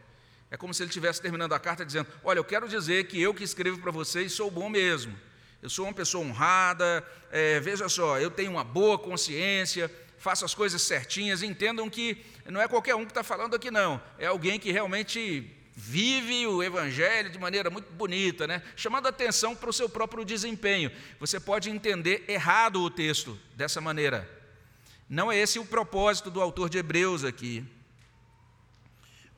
É 0.51 0.57
como 0.57 0.75
se 0.75 0.83
ele 0.83 0.89
estivesse 0.89 1.19
terminando 1.19 1.53
a 1.53 1.59
carta 1.59 1.83
dizendo: 1.83 2.07
Olha, 2.23 2.37
eu 2.37 2.43
quero 2.43 2.69
dizer 2.69 3.07
que 3.07 3.19
eu 3.19 3.33
que 3.33 3.43
escrevo 3.43 3.79
para 3.79 3.91
vocês 3.91 4.31
sou 4.31 4.51
bom 4.51 4.69
mesmo. 4.69 5.17
Eu 5.67 5.69
sou 5.69 5.83
uma 5.83 5.93
pessoa 5.93 6.25
honrada. 6.25 7.05
É, 7.29 7.59
veja 7.59 7.89
só, 7.89 8.17
eu 8.17 8.31
tenho 8.31 8.51
uma 8.51 8.63
boa 8.63 8.97
consciência, 8.97 9.91
faço 10.17 10.45
as 10.45 10.55
coisas 10.55 10.81
certinhas. 10.81 11.43
Entendam 11.43 11.89
que 11.89 12.23
não 12.45 12.61
é 12.61 12.69
qualquer 12.69 12.95
um 12.95 13.03
que 13.03 13.11
está 13.11 13.21
falando 13.21 13.53
aqui, 13.53 13.69
não. 13.69 14.01
É 14.17 14.27
alguém 14.27 14.61
que 14.61 14.71
realmente 14.71 15.45
vive 15.75 16.47
o 16.47 16.63
evangelho 16.63 17.29
de 17.29 17.37
maneira 17.37 17.69
muito 17.69 17.91
bonita, 17.91 18.47
né? 18.47 18.63
chamando 18.77 19.07
atenção 19.07 19.53
para 19.53 19.69
o 19.69 19.73
seu 19.73 19.89
próprio 19.89 20.23
desempenho. 20.23 20.89
Você 21.19 21.37
pode 21.37 21.69
entender 21.69 22.23
errado 22.29 22.81
o 22.81 22.89
texto 22.89 23.37
dessa 23.53 23.81
maneira. 23.81 24.25
Não 25.09 25.29
é 25.29 25.37
esse 25.37 25.59
o 25.59 25.65
propósito 25.65 26.31
do 26.31 26.41
autor 26.41 26.69
de 26.69 26.77
Hebreus 26.77 27.25
aqui. 27.25 27.61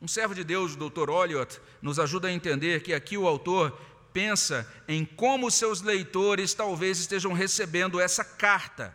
Um 0.00 0.06
servo 0.06 0.34
de 0.34 0.44
Deus, 0.44 0.74
o 0.74 0.88
Dr. 0.88 1.10
Oliot, 1.10 1.60
nos 1.82 1.98
ajuda 1.98 2.28
a 2.28 2.32
entender 2.32 2.82
que 2.82 2.94
aqui 2.94 3.18
o 3.18 3.26
autor 3.26 3.76
pensa 4.12 4.70
em 4.88 5.04
como 5.04 5.50
seus 5.50 5.80
leitores 5.80 6.54
talvez 6.54 6.98
estejam 6.98 7.32
recebendo 7.32 8.00
essa 8.00 8.24
carta. 8.24 8.94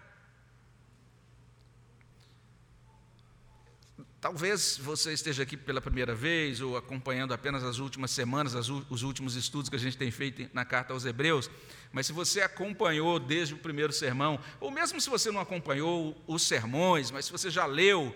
Talvez 4.25 4.79
você 4.79 5.13
esteja 5.13 5.43
aqui 5.43 5.55
pela 5.55 5.79
primeira 5.79 6.15
vez 6.15 6.59
ou 6.59 6.75
acompanhando 6.75 7.31
apenas 7.31 7.63
as 7.63 7.77
últimas 7.77 8.09
semanas, 8.09 8.55
as, 8.55 8.67
os 8.69 9.03
últimos 9.03 9.35
estudos 9.35 9.69
que 9.69 9.75
a 9.75 9.79
gente 9.79 9.95
tem 9.95 10.09
feito 10.09 10.49
na 10.51 10.65
carta 10.65 10.93
aos 10.93 11.05
Hebreus, 11.05 11.47
mas 11.91 12.07
se 12.07 12.11
você 12.11 12.41
acompanhou 12.41 13.19
desde 13.19 13.53
o 13.53 13.57
primeiro 13.57 13.93
sermão, 13.93 14.39
ou 14.59 14.71
mesmo 14.71 14.99
se 14.99 15.11
você 15.11 15.29
não 15.29 15.39
acompanhou 15.39 16.19
os 16.25 16.41
sermões, 16.41 17.11
mas 17.11 17.25
se 17.25 17.31
você 17.31 17.51
já 17.51 17.67
leu 17.67 18.15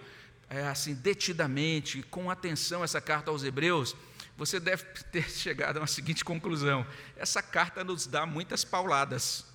é, 0.49 0.63
assim 0.63 0.95
detidamente, 0.95 2.01
com 2.01 2.31
atenção 2.31 2.83
essa 2.83 2.99
carta 2.99 3.29
aos 3.29 3.43
Hebreus, 3.43 3.95
você 4.39 4.57
deve 4.57 4.85
ter 5.11 5.29
chegado 5.29 5.77
a 5.77 5.81
uma 5.81 5.87
seguinte 5.87 6.23
conclusão: 6.23 6.87
essa 7.17 7.43
carta 7.43 7.83
nos 7.83 8.07
dá 8.07 8.25
muitas 8.25 8.63
pauladas. 8.63 9.45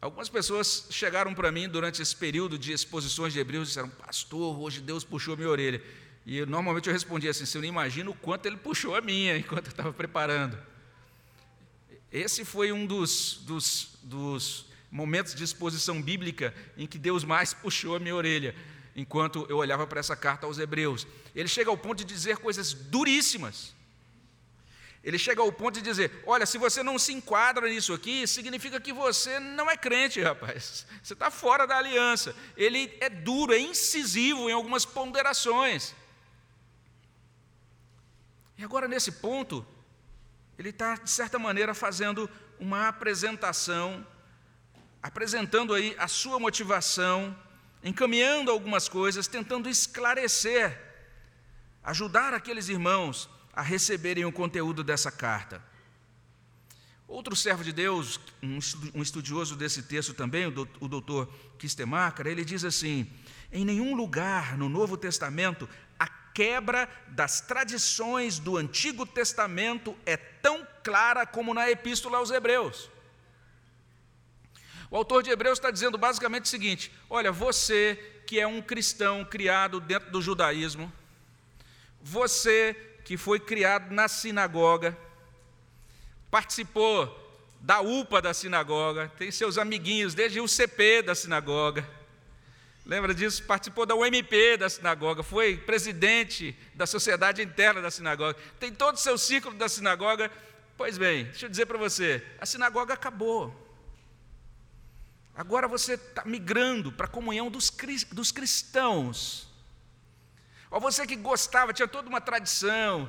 Algumas 0.00 0.28
pessoas 0.28 0.88
chegaram 0.90 1.32
para 1.32 1.52
mim 1.52 1.68
durante 1.68 2.02
esse 2.02 2.16
período 2.16 2.58
de 2.58 2.72
exposições 2.72 3.32
de 3.32 3.38
Hebreus 3.38 3.68
e 3.68 3.70
disseram: 3.70 3.90
Pastor, 3.90 4.58
hoje 4.58 4.80
Deus 4.80 5.04
puxou 5.04 5.36
minha 5.36 5.48
orelha. 5.48 5.80
E 6.26 6.38
eu, 6.38 6.46
normalmente 6.46 6.88
eu 6.88 6.92
respondia 6.92 7.30
assim: 7.30 7.46
Você 7.46 7.58
não 7.58 7.64
imagina 7.64 8.10
o 8.10 8.14
quanto 8.14 8.46
ele 8.46 8.56
puxou 8.56 8.96
a 8.96 9.00
minha 9.00 9.36
enquanto 9.38 9.66
eu 9.66 9.70
estava 9.70 9.92
preparando. 9.92 10.58
Esse 12.10 12.44
foi 12.44 12.72
um 12.72 12.86
dos, 12.86 13.38
dos, 13.42 13.90
dos 14.02 14.66
momentos 14.90 15.32
de 15.32 15.44
exposição 15.44 16.02
bíblica 16.02 16.52
em 16.76 16.88
que 16.88 16.98
Deus 16.98 17.22
mais 17.22 17.54
puxou 17.54 17.94
a 17.94 18.00
minha 18.00 18.16
orelha, 18.16 18.52
enquanto 18.98 19.46
eu 19.48 19.58
olhava 19.58 19.86
para 19.86 20.00
essa 20.00 20.16
carta 20.16 20.44
aos 20.44 20.58
Hebreus. 20.58 21.06
Ele 21.32 21.48
chega 21.48 21.70
ao 21.70 21.78
ponto 21.78 21.98
de 21.98 22.04
dizer 22.04 22.38
coisas 22.38 22.72
duríssimas. 22.72 23.72
Ele 25.04 25.16
chega 25.16 25.40
ao 25.40 25.52
ponto 25.52 25.76
de 25.76 25.82
dizer: 25.82 26.24
Olha, 26.26 26.44
se 26.44 26.58
você 26.58 26.82
não 26.82 26.98
se 26.98 27.12
enquadra 27.12 27.68
nisso 27.68 27.94
aqui, 27.94 28.26
significa 28.26 28.80
que 28.80 28.92
você 28.92 29.38
não 29.38 29.70
é 29.70 29.76
crente, 29.76 30.20
rapaz. 30.20 30.84
Você 31.00 31.12
está 31.12 31.30
fora 31.30 31.64
da 31.64 31.78
aliança. 31.78 32.34
Ele 32.56 32.92
é 33.00 33.08
duro, 33.08 33.54
é 33.54 33.58
incisivo 33.60 34.50
em 34.50 34.52
algumas 34.52 34.84
ponderações. 34.84 35.94
E 38.58 38.64
agora, 38.64 38.88
nesse 38.88 39.12
ponto, 39.12 39.64
ele 40.58 40.70
está, 40.70 40.96
de 40.96 41.08
certa 41.08 41.38
maneira, 41.38 41.72
fazendo 41.72 42.28
uma 42.58 42.88
apresentação, 42.88 44.04
apresentando 45.00 45.72
aí 45.72 45.94
a 45.96 46.08
sua 46.08 46.40
motivação, 46.40 47.36
encaminhando 47.82 48.50
algumas 48.50 48.88
coisas, 48.88 49.26
tentando 49.26 49.68
esclarecer, 49.68 50.78
ajudar 51.82 52.34
aqueles 52.34 52.68
irmãos 52.68 53.28
a 53.52 53.62
receberem 53.62 54.24
o 54.24 54.32
conteúdo 54.32 54.84
dessa 54.84 55.10
carta. 55.10 55.62
Outro 57.06 57.34
servo 57.34 57.64
de 57.64 57.72
Deus, 57.72 58.20
um 58.94 59.02
estudioso 59.02 59.56
desse 59.56 59.82
texto 59.82 60.12
também, 60.12 60.46
o 60.46 60.88
doutor 60.88 61.32
Kistemacher, 61.58 62.26
ele 62.26 62.44
diz 62.44 62.64
assim: 62.64 63.10
em 63.50 63.64
nenhum 63.64 63.94
lugar 63.94 64.58
no 64.58 64.68
Novo 64.68 64.96
Testamento 64.96 65.68
a 65.98 66.06
quebra 66.06 66.88
das 67.08 67.40
tradições 67.40 68.38
do 68.38 68.56
Antigo 68.56 69.06
Testamento 69.06 69.96
é 70.04 70.16
tão 70.16 70.66
clara 70.84 71.26
como 71.26 71.54
na 71.54 71.70
Epístola 71.70 72.18
aos 72.18 72.30
Hebreus. 72.30 72.90
O 74.90 74.96
autor 74.96 75.22
de 75.22 75.30
Hebreus 75.30 75.58
está 75.58 75.70
dizendo 75.70 75.98
basicamente 75.98 76.46
o 76.46 76.48
seguinte: 76.48 76.92
olha, 77.10 77.30
você 77.30 77.98
que 78.26 78.38
é 78.38 78.46
um 78.46 78.60
cristão 78.60 79.24
criado 79.24 79.80
dentro 79.80 80.10
do 80.10 80.20
judaísmo, 80.20 80.92
você 82.00 82.74
que 83.04 83.16
foi 83.16 83.40
criado 83.40 83.92
na 83.92 84.08
sinagoga, 84.08 84.96
participou 86.30 87.26
da 87.60 87.80
UPA 87.80 88.22
da 88.22 88.32
sinagoga, 88.34 89.10
tem 89.18 89.30
seus 89.30 89.58
amiguinhos 89.58 90.14
desde 90.14 90.40
o 90.40 90.48
CP 90.48 91.02
da 91.02 91.14
sinagoga. 91.14 91.88
Lembra 92.86 93.12
disso? 93.12 93.42
Participou 93.42 93.84
da 93.84 93.94
UMP 93.94 94.56
da 94.58 94.70
sinagoga, 94.70 95.22
foi 95.22 95.58
presidente 95.58 96.56
da 96.74 96.86
sociedade 96.86 97.42
interna 97.42 97.82
da 97.82 97.90
sinagoga, 97.90 98.38
tem 98.58 98.72
todo 98.72 98.94
o 98.94 98.98
seu 98.98 99.18
ciclo 99.18 99.52
da 99.52 99.68
sinagoga. 99.68 100.30
Pois 100.74 100.96
bem, 100.96 101.24
deixa 101.24 101.44
eu 101.44 101.50
dizer 101.50 101.66
para 101.66 101.76
você: 101.76 102.24
a 102.40 102.46
sinagoga 102.46 102.94
acabou. 102.94 103.67
Agora 105.38 105.68
você 105.68 105.94
está 105.94 106.24
migrando 106.24 106.90
para 106.90 107.06
a 107.06 107.08
comunhão 107.08 107.48
dos, 107.48 107.70
dos 108.10 108.32
cristãos. 108.32 109.46
Ou 110.68 110.80
você 110.80 111.06
que 111.06 111.14
gostava, 111.14 111.72
tinha 111.72 111.86
toda 111.86 112.08
uma 112.08 112.20
tradição 112.20 113.08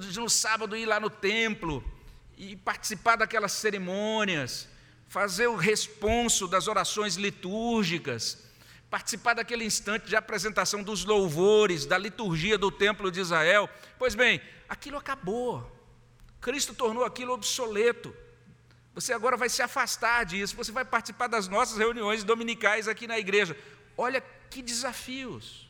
de 0.00 0.18
no 0.18 0.28
sábado 0.28 0.76
ir 0.76 0.84
lá 0.84 0.98
no 0.98 1.08
templo 1.08 1.84
e 2.36 2.56
participar 2.56 3.14
daquelas 3.14 3.52
cerimônias, 3.52 4.68
fazer 5.06 5.46
o 5.46 5.54
responso 5.54 6.48
das 6.48 6.66
orações 6.66 7.14
litúrgicas, 7.14 8.42
participar 8.90 9.34
daquele 9.34 9.64
instante 9.64 10.08
de 10.08 10.16
apresentação 10.16 10.82
dos 10.82 11.04
louvores, 11.04 11.86
da 11.86 11.96
liturgia 11.96 12.58
do 12.58 12.68
templo 12.68 13.12
de 13.12 13.20
Israel. 13.20 13.70
Pois 13.96 14.16
bem, 14.16 14.42
aquilo 14.68 14.98
acabou. 14.98 15.70
Cristo 16.40 16.74
tornou 16.74 17.04
aquilo 17.04 17.32
obsoleto. 17.32 18.12
Você 18.94 19.12
agora 19.12 19.36
vai 19.36 19.48
se 19.48 19.60
afastar 19.60 20.24
disso, 20.24 20.56
você 20.56 20.70
vai 20.70 20.84
participar 20.84 21.26
das 21.26 21.48
nossas 21.48 21.76
reuniões 21.76 22.22
dominicais 22.22 22.86
aqui 22.86 23.06
na 23.06 23.18
igreja. 23.18 23.56
Olha 23.96 24.22
que 24.48 24.62
desafios 24.62 25.68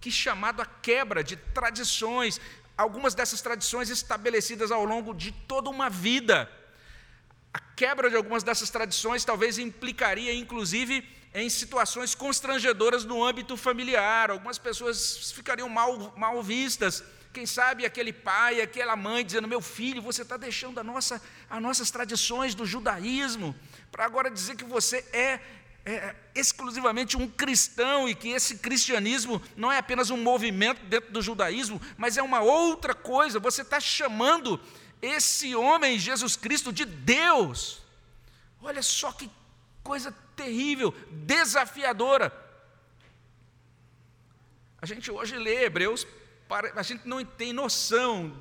que 0.00 0.10
chamado 0.10 0.60
a 0.60 0.66
quebra 0.66 1.22
de 1.22 1.36
tradições, 1.36 2.40
algumas 2.76 3.14
dessas 3.14 3.40
tradições 3.40 3.90
estabelecidas 3.90 4.70
ao 4.70 4.84
longo 4.84 5.14
de 5.14 5.32
toda 5.32 5.70
uma 5.70 5.88
vida. 5.88 6.50
A 7.52 7.58
quebra 7.58 8.10
de 8.10 8.16
algumas 8.16 8.42
dessas 8.42 8.70
tradições 8.70 9.24
talvez 9.24 9.58
implicaria, 9.58 10.32
inclusive, 10.34 11.08
em 11.32 11.48
situações 11.48 12.14
constrangedoras 12.14 13.04
no 13.04 13.24
âmbito 13.24 13.56
familiar. 13.56 14.30
Algumas 14.30 14.58
pessoas 14.58 15.32
ficariam 15.32 15.68
mal, 15.68 16.12
mal 16.16 16.42
vistas. 16.42 17.02
Quem 17.36 17.44
sabe 17.44 17.84
aquele 17.84 18.14
pai, 18.14 18.62
aquela 18.62 18.96
mãe 18.96 19.22
dizendo: 19.22 19.46
Meu 19.46 19.60
filho, 19.60 20.00
você 20.00 20.22
está 20.22 20.38
deixando 20.38 20.80
a 20.80 20.82
nossa, 20.82 21.20
as 21.50 21.60
nossas 21.60 21.90
tradições 21.90 22.54
do 22.54 22.64
judaísmo 22.64 23.54
para 23.92 24.06
agora 24.06 24.30
dizer 24.30 24.56
que 24.56 24.64
você 24.64 25.04
é 25.12 25.38
é, 25.84 26.16
exclusivamente 26.34 27.14
um 27.14 27.28
cristão 27.28 28.08
e 28.08 28.14
que 28.14 28.30
esse 28.30 28.56
cristianismo 28.56 29.42
não 29.54 29.70
é 29.70 29.76
apenas 29.76 30.08
um 30.08 30.16
movimento 30.16 30.82
dentro 30.86 31.12
do 31.12 31.20
judaísmo, 31.20 31.78
mas 31.98 32.16
é 32.16 32.22
uma 32.22 32.40
outra 32.40 32.94
coisa. 32.94 33.38
Você 33.38 33.60
está 33.60 33.78
chamando 33.78 34.58
esse 35.02 35.54
homem, 35.54 35.98
Jesus 35.98 36.36
Cristo, 36.36 36.72
de 36.72 36.86
Deus. 36.86 37.82
Olha 38.62 38.82
só 38.82 39.12
que 39.12 39.30
coisa 39.84 40.10
terrível, 40.34 40.94
desafiadora. 41.10 42.32
A 44.80 44.86
gente 44.86 45.10
hoje 45.10 45.36
lê 45.36 45.66
Hebreus, 45.66 46.06
a 46.48 46.82
gente 46.82 47.06
não 47.06 47.24
tem 47.24 47.52
noção 47.52 48.36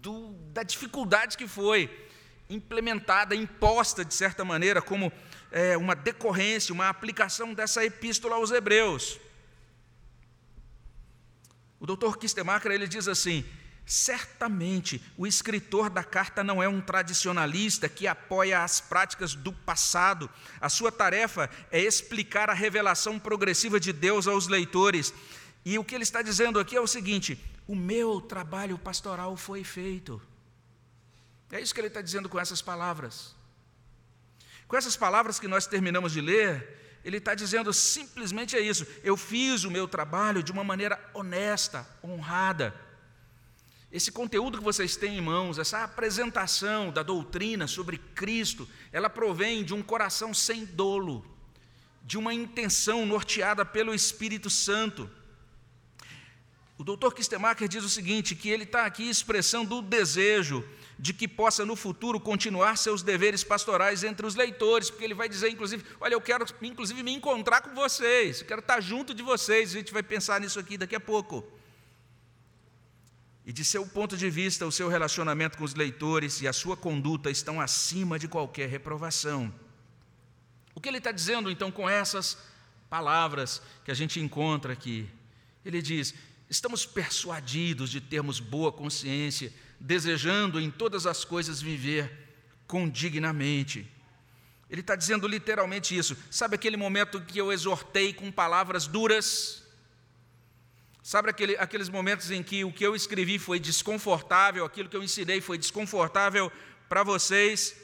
do, 0.00 0.32
da 0.52 0.62
dificuldade 0.62 1.36
que 1.36 1.46
foi 1.46 2.08
implementada, 2.48 3.34
imposta 3.34 4.04
de 4.04 4.14
certa 4.14 4.44
maneira, 4.44 4.82
como 4.82 5.12
é, 5.50 5.76
uma 5.76 5.94
decorrência, 5.94 6.72
uma 6.72 6.88
aplicação 6.88 7.54
dessa 7.54 7.84
epístola 7.84 8.36
aos 8.36 8.50
Hebreus. 8.50 9.18
O 11.78 11.86
doutor 11.86 12.18
Kistemacher 12.18 12.72
ele 12.72 12.86
diz 12.86 13.08
assim: 13.08 13.44
certamente 13.86 15.02
o 15.16 15.26
escritor 15.26 15.90
da 15.90 16.04
carta 16.04 16.44
não 16.44 16.62
é 16.62 16.68
um 16.68 16.80
tradicionalista 16.80 17.88
que 17.88 18.06
apoia 18.06 18.62
as 18.62 18.80
práticas 18.80 19.34
do 19.34 19.52
passado. 19.52 20.30
A 20.60 20.68
sua 20.68 20.92
tarefa 20.92 21.48
é 21.70 21.80
explicar 21.80 22.50
a 22.50 22.54
revelação 22.54 23.18
progressiva 23.18 23.80
de 23.80 23.92
Deus 23.92 24.26
aos 24.26 24.46
leitores. 24.46 25.12
E 25.64 25.78
o 25.78 25.84
que 25.84 25.94
ele 25.94 26.04
está 26.04 26.22
dizendo 26.22 26.58
aqui 26.58 26.76
é 26.76 26.80
o 26.80 26.86
seguinte: 26.86 27.38
o 27.66 27.74
meu 27.74 28.20
trabalho 28.20 28.78
pastoral 28.78 29.36
foi 29.36 29.62
feito. 29.62 30.20
É 31.50 31.60
isso 31.60 31.74
que 31.74 31.80
ele 31.80 31.88
está 31.88 32.00
dizendo 32.00 32.28
com 32.28 32.38
essas 32.38 32.62
palavras. 32.62 33.34
Com 34.68 34.76
essas 34.76 34.96
palavras 34.96 35.40
que 35.40 35.48
nós 35.48 35.66
terminamos 35.66 36.12
de 36.12 36.20
ler, 36.20 37.00
ele 37.04 37.16
está 37.16 37.34
dizendo 37.34 37.72
simplesmente 37.72 38.56
é 38.56 38.60
isso: 38.60 38.86
eu 39.02 39.16
fiz 39.16 39.64
o 39.64 39.70
meu 39.70 39.88
trabalho 39.88 40.42
de 40.42 40.52
uma 40.52 40.64
maneira 40.64 40.98
honesta, 41.12 41.86
honrada. 42.04 42.74
Esse 43.90 44.12
conteúdo 44.12 44.58
que 44.58 44.64
vocês 44.64 44.94
têm 44.96 45.18
em 45.18 45.20
mãos, 45.20 45.58
essa 45.58 45.82
apresentação 45.82 46.92
da 46.92 47.02
doutrina 47.02 47.66
sobre 47.66 47.98
Cristo, 47.98 48.68
ela 48.92 49.10
provém 49.10 49.64
de 49.64 49.74
um 49.74 49.82
coração 49.82 50.32
sem 50.32 50.64
dolo, 50.64 51.26
de 52.04 52.16
uma 52.16 52.32
intenção 52.32 53.04
norteada 53.04 53.64
pelo 53.64 53.92
Espírito 53.92 54.48
Santo. 54.48 55.10
O 56.80 56.84
doutor 56.84 57.12
Kistemacher 57.12 57.68
diz 57.68 57.84
o 57.84 57.90
seguinte: 57.90 58.34
que 58.34 58.48
ele 58.48 58.64
está 58.64 58.86
aqui 58.86 59.02
expressando 59.10 59.76
o 59.76 59.82
desejo 59.82 60.66
de 60.98 61.12
que 61.12 61.28
possa 61.28 61.62
no 61.66 61.76
futuro 61.76 62.18
continuar 62.18 62.78
seus 62.78 63.02
deveres 63.02 63.44
pastorais 63.44 64.02
entre 64.02 64.24
os 64.24 64.34
leitores, 64.34 64.88
porque 64.88 65.04
ele 65.04 65.12
vai 65.12 65.28
dizer, 65.28 65.50
inclusive, 65.50 65.84
olha, 66.00 66.14
eu 66.14 66.20
quero, 66.22 66.46
inclusive, 66.62 67.02
me 67.02 67.12
encontrar 67.12 67.60
com 67.60 67.74
vocês, 67.74 68.40
eu 68.40 68.46
quero 68.46 68.60
estar 68.60 68.80
junto 68.80 69.12
de 69.12 69.22
vocês, 69.22 69.72
a 69.72 69.72
gente 69.74 69.92
vai 69.92 70.02
pensar 70.02 70.40
nisso 70.40 70.58
aqui 70.58 70.78
daqui 70.78 70.96
a 70.96 71.00
pouco. 71.00 71.46
E 73.44 73.52
de 73.52 73.62
seu 73.62 73.86
ponto 73.86 74.16
de 74.16 74.30
vista, 74.30 74.64
o 74.64 74.72
seu 74.72 74.88
relacionamento 74.88 75.58
com 75.58 75.64
os 75.64 75.74
leitores 75.74 76.40
e 76.40 76.48
a 76.48 76.52
sua 76.54 76.78
conduta 76.78 77.30
estão 77.30 77.60
acima 77.60 78.18
de 78.18 78.26
qualquer 78.26 78.70
reprovação. 78.70 79.52
O 80.74 80.80
que 80.80 80.88
ele 80.88 80.96
está 80.96 81.12
dizendo 81.12 81.50
então 81.50 81.70
com 81.70 81.86
essas 81.86 82.38
palavras 82.88 83.60
que 83.84 83.90
a 83.90 83.94
gente 83.94 84.18
encontra 84.18 84.72
aqui. 84.72 85.06
Ele 85.62 85.82
diz: 85.82 86.14
estamos 86.50 86.84
persuadidos 86.84 87.88
de 87.90 88.00
termos 88.00 88.40
boa 88.40 88.72
consciência, 88.72 89.52
desejando 89.78 90.60
em 90.60 90.68
todas 90.68 91.06
as 91.06 91.24
coisas 91.24 91.62
viver 91.62 92.28
condignamente. 92.66 93.88
Ele 94.68 94.80
está 94.80 94.96
dizendo 94.96 95.28
literalmente 95.28 95.96
isso. 95.96 96.16
Sabe 96.30 96.56
aquele 96.56 96.76
momento 96.76 97.20
que 97.20 97.38
eu 97.38 97.52
exortei 97.52 98.12
com 98.12 98.30
palavras 98.32 98.88
duras? 98.88 99.62
Sabe 101.02 101.30
aquele, 101.30 101.56
aqueles 101.56 101.88
momentos 101.88 102.30
em 102.30 102.42
que 102.42 102.64
o 102.64 102.72
que 102.72 102.84
eu 102.84 102.94
escrevi 102.94 103.38
foi 103.38 103.58
desconfortável, 103.58 104.64
aquilo 104.64 104.88
que 104.88 104.96
eu 104.96 105.02
ensinei 105.02 105.40
foi 105.40 105.56
desconfortável 105.56 106.52
para 106.88 107.02
vocês? 107.02 107.76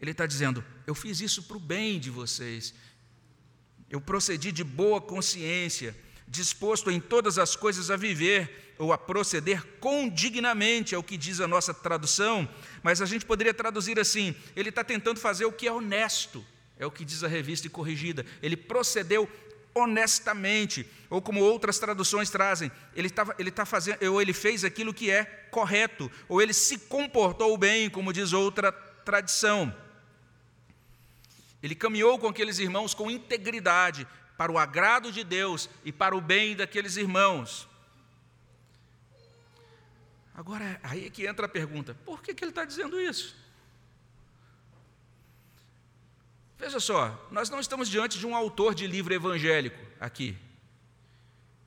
Ele 0.00 0.12
está 0.12 0.26
dizendo: 0.26 0.64
eu 0.86 0.94
fiz 0.94 1.20
isso 1.20 1.42
para 1.44 1.56
o 1.56 1.60
bem 1.60 2.00
de 2.00 2.10
vocês. 2.10 2.74
Eu 3.90 4.00
procedi 4.00 4.50
de 4.50 4.64
boa 4.64 5.00
consciência, 5.00 5.94
disposto 6.32 6.90
em 6.90 6.98
todas 6.98 7.38
as 7.38 7.54
coisas 7.54 7.90
a 7.90 7.96
viver 7.96 8.74
ou 8.78 8.90
a 8.90 8.96
proceder 8.96 9.62
condignamente, 9.78 10.94
é 10.94 10.98
o 10.98 11.02
que 11.02 11.18
diz 11.18 11.40
a 11.40 11.46
nossa 11.46 11.74
tradução, 11.74 12.48
mas 12.82 13.02
a 13.02 13.06
gente 13.06 13.26
poderia 13.26 13.52
traduzir 13.52 14.00
assim: 14.00 14.34
ele 14.56 14.70
está 14.70 14.82
tentando 14.82 15.20
fazer 15.20 15.44
o 15.44 15.52
que 15.52 15.68
é 15.68 15.72
honesto, 15.72 16.44
é 16.78 16.86
o 16.86 16.90
que 16.90 17.04
diz 17.04 17.22
a 17.22 17.28
revista 17.28 17.66
e 17.66 17.70
corrigida. 17.70 18.24
Ele 18.42 18.56
procedeu 18.56 19.28
honestamente, 19.74 20.86
ou 21.08 21.20
como 21.20 21.40
outras 21.40 21.78
traduções 21.78 22.30
trazem, 22.30 22.70
ele 22.96 23.08
está 23.08 23.34
ele 23.38 23.50
tá 23.50 23.64
fazendo, 23.66 24.02
ou 24.10 24.20
ele 24.20 24.32
fez 24.32 24.64
aquilo 24.64 24.92
que 24.92 25.10
é 25.10 25.24
correto, 25.50 26.10
ou 26.28 26.40
ele 26.40 26.54
se 26.54 26.78
comportou 26.78 27.56
bem, 27.58 27.90
como 27.90 28.12
diz 28.12 28.32
outra 28.32 28.72
tradição. 28.72 29.74
Ele 31.62 31.74
caminhou 31.74 32.18
com 32.18 32.26
aqueles 32.26 32.58
irmãos 32.58 32.94
com 32.94 33.10
integridade, 33.10 34.06
para 34.36 34.50
o 34.50 34.58
agrado 34.58 35.12
de 35.12 35.22
Deus 35.24 35.68
e 35.84 35.92
para 35.92 36.16
o 36.16 36.20
bem 36.20 36.56
daqueles 36.56 36.96
irmãos. 36.96 37.68
Agora, 40.34 40.80
aí 40.82 41.06
é 41.06 41.10
que 41.10 41.26
entra 41.26 41.46
a 41.46 41.48
pergunta: 41.48 41.94
por 42.04 42.22
que, 42.22 42.34
que 42.34 42.44
ele 42.44 42.50
está 42.50 42.64
dizendo 42.64 43.00
isso? 43.00 43.36
Veja 46.58 46.78
só, 46.78 47.28
nós 47.30 47.50
não 47.50 47.58
estamos 47.58 47.88
diante 47.88 48.18
de 48.18 48.26
um 48.26 48.36
autor 48.36 48.74
de 48.74 48.86
livro 48.86 49.12
evangélico 49.12 49.78
aqui. 49.98 50.38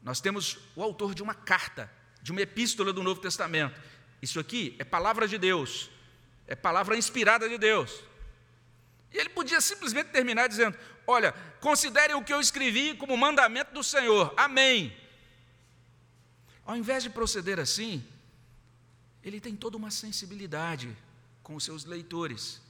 Nós 0.01 0.21
temos 0.21 0.57
o 0.75 0.81
autor 0.81 1.13
de 1.13 1.21
uma 1.21 1.33
carta, 1.33 1.91
de 2.21 2.31
uma 2.31 2.41
epístola 2.41 2.93
do 2.93 3.03
Novo 3.03 3.19
Testamento. 3.19 3.79
Isso 4.21 4.39
aqui 4.39 4.75
é 4.79 4.83
palavra 4.83 5.27
de 5.27 5.37
Deus, 5.37 5.89
é 6.47 6.55
palavra 6.55 6.97
inspirada 6.97 7.49
de 7.49 7.57
Deus. 7.57 8.03
E 9.15 9.17
ele 9.17 9.29
podia 9.29 9.61
simplesmente 9.61 10.09
terminar 10.09 10.47
dizendo: 10.47 10.77
Olha, 11.07 11.31
considerem 11.61 12.17
o 12.17 12.23
que 12.23 12.33
eu 12.33 12.41
escrevi 12.41 12.93
como 12.95 13.15
mandamento 13.15 13.73
do 13.73 13.81
Senhor. 13.81 14.33
Amém. 14.35 14.93
Ao 16.65 16.75
invés 16.75 17.01
de 17.01 17.09
proceder 17.09 17.57
assim, 17.57 18.03
ele 19.23 19.39
tem 19.39 19.55
toda 19.55 19.77
uma 19.77 19.89
sensibilidade 19.89 20.95
com 21.41 21.55
os 21.55 21.63
seus 21.63 21.85
leitores. 21.85 22.61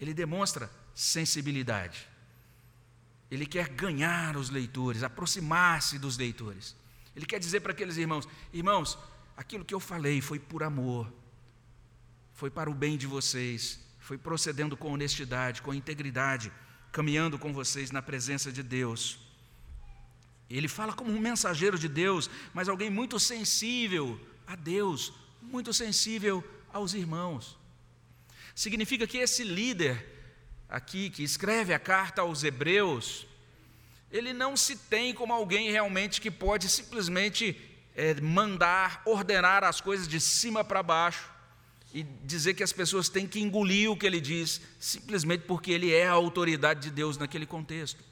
Ele 0.00 0.12
demonstra 0.12 0.68
sensibilidade. 0.92 2.08
Ele 3.30 3.46
quer 3.46 3.68
ganhar 3.68 4.36
os 4.36 4.50
leitores, 4.50 5.04
aproximar-se 5.04 5.96
dos 5.96 6.18
leitores. 6.18 6.74
Ele 7.14 7.24
quer 7.24 7.38
dizer 7.38 7.60
para 7.60 7.70
aqueles 7.70 7.96
irmãos: 7.96 8.28
irmãos, 8.52 8.98
aquilo 9.36 9.64
que 9.64 9.74
eu 9.74 9.78
falei 9.78 10.20
foi 10.20 10.40
por 10.40 10.64
amor, 10.64 11.12
foi 12.32 12.50
para 12.50 12.68
o 12.68 12.74
bem 12.74 12.96
de 12.96 13.06
vocês, 13.06 13.83
foi 14.04 14.18
procedendo 14.18 14.76
com 14.76 14.92
honestidade, 14.92 15.62
com 15.62 15.72
integridade, 15.72 16.52
caminhando 16.92 17.38
com 17.38 17.54
vocês 17.54 17.90
na 17.90 18.02
presença 18.02 18.52
de 18.52 18.62
Deus. 18.62 19.18
Ele 20.48 20.68
fala 20.68 20.92
como 20.92 21.10
um 21.10 21.18
mensageiro 21.18 21.78
de 21.78 21.88
Deus, 21.88 22.28
mas 22.52 22.68
alguém 22.68 22.90
muito 22.90 23.18
sensível 23.18 24.20
a 24.46 24.54
Deus, 24.56 25.10
muito 25.40 25.72
sensível 25.72 26.44
aos 26.70 26.92
irmãos. 26.92 27.56
Significa 28.54 29.06
que 29.06 29.16
esse 29.16 29.42
líder 29.42 30.06
aqui, 30.68 31.08
que 31.08 31.22
escreve 31.22 31.72
a 31.72 31.78
carta 31.78 32.20
aos 32.20 32.44
Hebreus, 32.44 33.26
ele 34.10 34.34
não 34.34 34.54
se 34.54 34.76
tem 34.76 35.14
como 35.14 35.32
alguém 35.32 35.70
realmente 35.70 36.20
que 36.20 36.30
pode 36.30 36.68
simplesmente 36.68 37.58
é, 37.96 38.20
mandar, 38.20 39.00
ordenar 39.06 39.64
as 39.64 39.80
coisas 39.80 40.06
de 40.06 40.20
cima 40.20 40.62
para 40.62 40.82
baixo 40.82 41.33
e 41.94 42.02
dizer 42.02 42.54
que 42.54 42.62
as 42.64 42.72
pessoas 42.72 43.08
têm 43.08 43.24
que 43.24 43.40
engolir 43.40 43.88
o 43.88 43.96
que 43.96 44.04
ele 44.04 44.20
diz, 44.20 44.60
simplesmente 44.80 45.44
porque 45.44 45.70
ele 45.70 45.94
é 45.94 46.08
a 46.08 46.12
autoridade 46.12 46.80
de 46.80 46.90
Deus 46.90 47.16
naquele 47.16 47.46
contexto. 47.46 48.02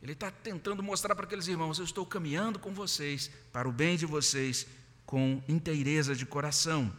Ele 0.00 0.12
está 0.12 0.30
tentando 0.30 0.80
mostrar 0.80 1.16
para 1.16 1.24
aqueles 1.24 1.48
irmãos: 1.48 1.80
eu 1.80 1.84
estou 1.84 2.06
caminhando 2.06 2.60
com 2.60 2.72
vocês, 2.72 3.28
para 3.52 3.68
o 3.68 3.72
bem 3.72 3.96
de 3.96 4.06
vocês, 4.06 4.64
com 5.04 5.42
inteireza 5.48 6.14
de 6.14 6.24
coração. 6.24 6.94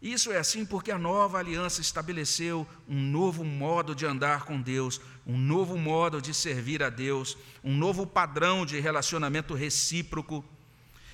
Isso 0.00 0.30
é 0.30 0.38
assim 0.38 0.64
porque 0.64 0.92
a 0.92 0.98
nova 0.98 1.38
aliança 1.38 1.80
estabeleceu 1.80 2.66
um 2.88 3.02
novo 3.02 3.44
modo 3.44 3.96
de 3.96 4.06
andar 4.06 4.44
com 4.44 4.62
Deus, 4.62 5.00
um 5.26 5.36
novo 5.36 5.76
modo 5.76 6.22
de 6.22 6.32
servir 6.32 6.84
a 6.84 6.88
Deus, 6.88 7.36
um 7.64 7.76
novo 7.76 8.06
padrão 8.06 8.64
de 8.64 8.78
relacionamento 8.78 9.54
recíproco 9.54 10.44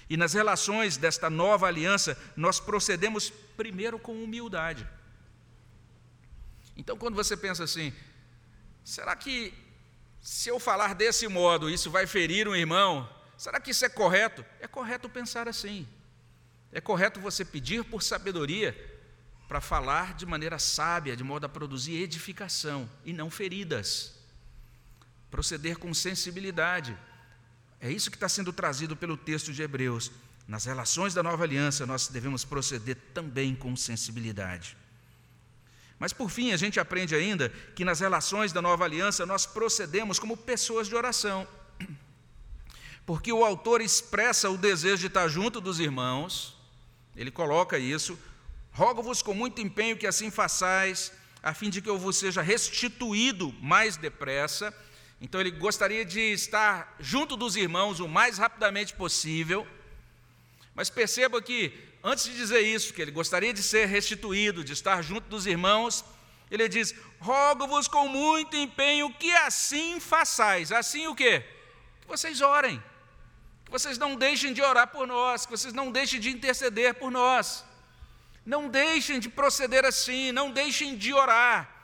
e 0.08 0.16
nas 0.16 0.34
relações 0.34 0.96
desta 0.96 1.28
nova 1.28 1.66
aliança, 1.66 2.16
nós 2.36 2.60
procedemos 2.60 3.30
primeiro 3.56 3.98
com 3.98 4.22
humildade. 4.22 4.86
Então, 6.76 6.96
quando 6.96 7.14
você 7.14 7.36
pensa 7.36 7.64
assim, 7.64 7.92
será 8.84 9.16
que 9.16 9.52
se 10.20 10.48
eu 10.48 10.60
falar 10.60 10.94
desse 10.94 11.26
modo, 11.26 11.70
isso 11.70 11.90
vai 11.90 12.06
ferir 12.06 12.46
um 12.46 12.54
irmão? 12.54 13.08
Será 13.36 13.60
que 13.60 13.70
isso 13.70 13.84
é 13.84 13.88
correto? 13.88 14.44
É 14.60 14.66
correto 14.66 15.08
pensar 15.08 15.48
assim. 15.48 15.86
É 16.72 16.80
correto 16.80 17.20
você 17.20 17.44
pedir 17.44 17.84
por 17.84 18.02
sabedoria 18.02 18.74
para 19.48 19.60
falar 19.60 20.14
de 20.14 20.26
maneira 20.26 20.58
sábia, 20.58 21.16
de 21.16 21.22
modo 21.22 21.46
a 21.46 21.48
produzir 21.48 21.94
edificação 21.94 22.90
e 23.04 23.12
não 23.12 23.30
feridas. 23.30 24.14
Proceder 25.30 25.78
com 25.78 25.94
sensibilidade. 25.94 26.96
É 27.80 27.90
isso 27.90 28.10
que 28.10 28.16
está 28.16 28.28
sendo 28.28 28.52
trazido 28.52 28.96
pelo 28.96 29.16
texto 29.16 29.52
de 29.52 29.62
Hebreus. 29.62 30.10
Nas 30.48 30.64
relações 30.64 31.12
da 31.12 31.22
nova 31.22 31.44
aliança, 31.44 31.84
nós 31.84 32.08
devemos 32.08 32.44
proceder 32.44 32.96
também 33.12 33.54
com 33.54 33.74
sensibilidade. 33.76 34.76
Mas 35.98 36.12
por 36.12 36.30
fim, 36.30 36.52
a 36.52 36.56
gente 36.56 36.78
aprende 36.78 37.14
ainda 37.14 37.48
que 37.74 37.84
nas 37.84 38.00
relações 38.00 38.52
da 38.52 38.60
nova 38.60 38.84
aliança 38.84 39.24
nós 39.24 39.46
procedemos 39.46 40.18
como 40.18 40.36
pessoas 40.36 40.88
de 40.88 40.94
oração. 40.94 41.46
Porque 43.06 43.32
o 43.32 43.44
autor 43.44 43.80
expressa 43.80 44.50
o 44.50 44.58
desejo 44.58 44.98
de 44.98 45.06
estar 45.06 45.28
junto 45.28 45.60
dos 45.60 45.80
irmãos, 45.80 46.56
ele 47.16 47.30
coloca 47.30 47.78
isso: 47.78 48.18
rogo-vos 48.72 49.22
com 49.22 49.32
muito 49.32 49.60
empenho 49.60 49.96
que 49.96 50.06
assim 50.06 50.30
façais, 50.30 51.12
a 51.42 51.54
fim 51.54 51.70
de 51.70 51.80
que 51.80 51.88
eu 51.88 51.98
vos 51.98 52.16
seja 52.16 52.42
restituído 52.42 53.54
mais 53.60 53.96
depressa 53.96 54.74
então 55.20 55.40
ele 55.40 55.50
gostaria 55.50 56.04
de 56.04 56.20
estar 56.20 56.94
junto 57.00 57.36
dos 57.36 57.56
irmãos 57.56 58.00
o 58.00 58.08
mais 58.08 58.36
rapidamente 58.36 58.94
possível. 58.94 59.66
Mas 60.74 60.90
perceba 60.90 61.40
que, 61.40 61.72
antes 62.04 62.24
de 62.24 62.36
dizer 62.36 62.60
isso, 62.60 62.92
que 62.92 63.00
ele 63.00 63.10
gostaria 63.10 63.52
de 63.52 63.62
ser 63.62 63.86
restituído, 63.86 64.62
de 64.62 64.74
estar 64.74 65.00
junto 65.00 65.26
dos 65.28 65.46
irmãos, 65.46 66.04
ele 66.50 66.68
diz: 66.68 66.94
Rogo-vos 67.18 67.88
com 67.88 68.08
muito 68.08 68.56
empenho 68.56 69.12
que 69.14 69.32
assim 69.32 69.98
façais. 69.98 70.70
Assim 70.70 71.06
o 71.06 71.14
quê? 71.14 71.42
Que 72.02 72.06
vocês 72.06 72.42
orem. 72.42 72.82
Que 73.64 73.70
vocês 73.70 73.96
não 73.96 74.16
deixem 74.16 74.52
de 74.52 74.60
orar 74.62 74.88
por 74.88 75.06
nós, 75.06 75.46
que 75.46 75.50
vocês 75.50 75.72
não 75.72 75.90
deixem 75.90 76.20
de 76.20 76.28
interceder 76.28 76.94
por 76.94 77.10
nós. 77.10 77.64
Não 78.44 78.68
deixem 78.68 79.18
de 79.18 79.28
proceder 79.28 79.84
assim, 79.84 80.30
não 80.30 80.52
deixem 80.52 80.94
de 80.96 81.12
orar 81.12 81.75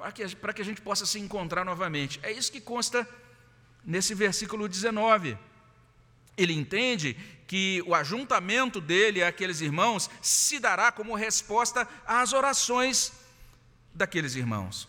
para 0.00 0.12
que, 0.12 0.36
para 0.36 0.52
que 0.54 0.62
a 0.62 0.64
gente 0.64 0.80
possa 0.80 1.04
se 1.04 1.18
encontrar 1.18 1.62
novamente. 1.62 2.18
É 2.22 2.32
isso 2.32 2.50
que 2.50 2.60
consta 2.60 3.06
nesse 3.84 4.14
versículo 4.14 4.66
19. 4.66 5.36
Ele 6.38 6.54
entende 6.54 7.14
que 7.46 7.82
o 7.86 7.94
ajuntamento 7.94 8.80
dele 8.80 9.22
àqueles 9.22 9.60
irmãos 9.60 10.08
se 10.22 10.58
dará 10.58 10.90
como 10.90 11.14
resposta 11.14 11.86
às 12.06 12.32
orações 12.32 13.12
daqueles 13.92 14.36
irmãos. 14.36 14.88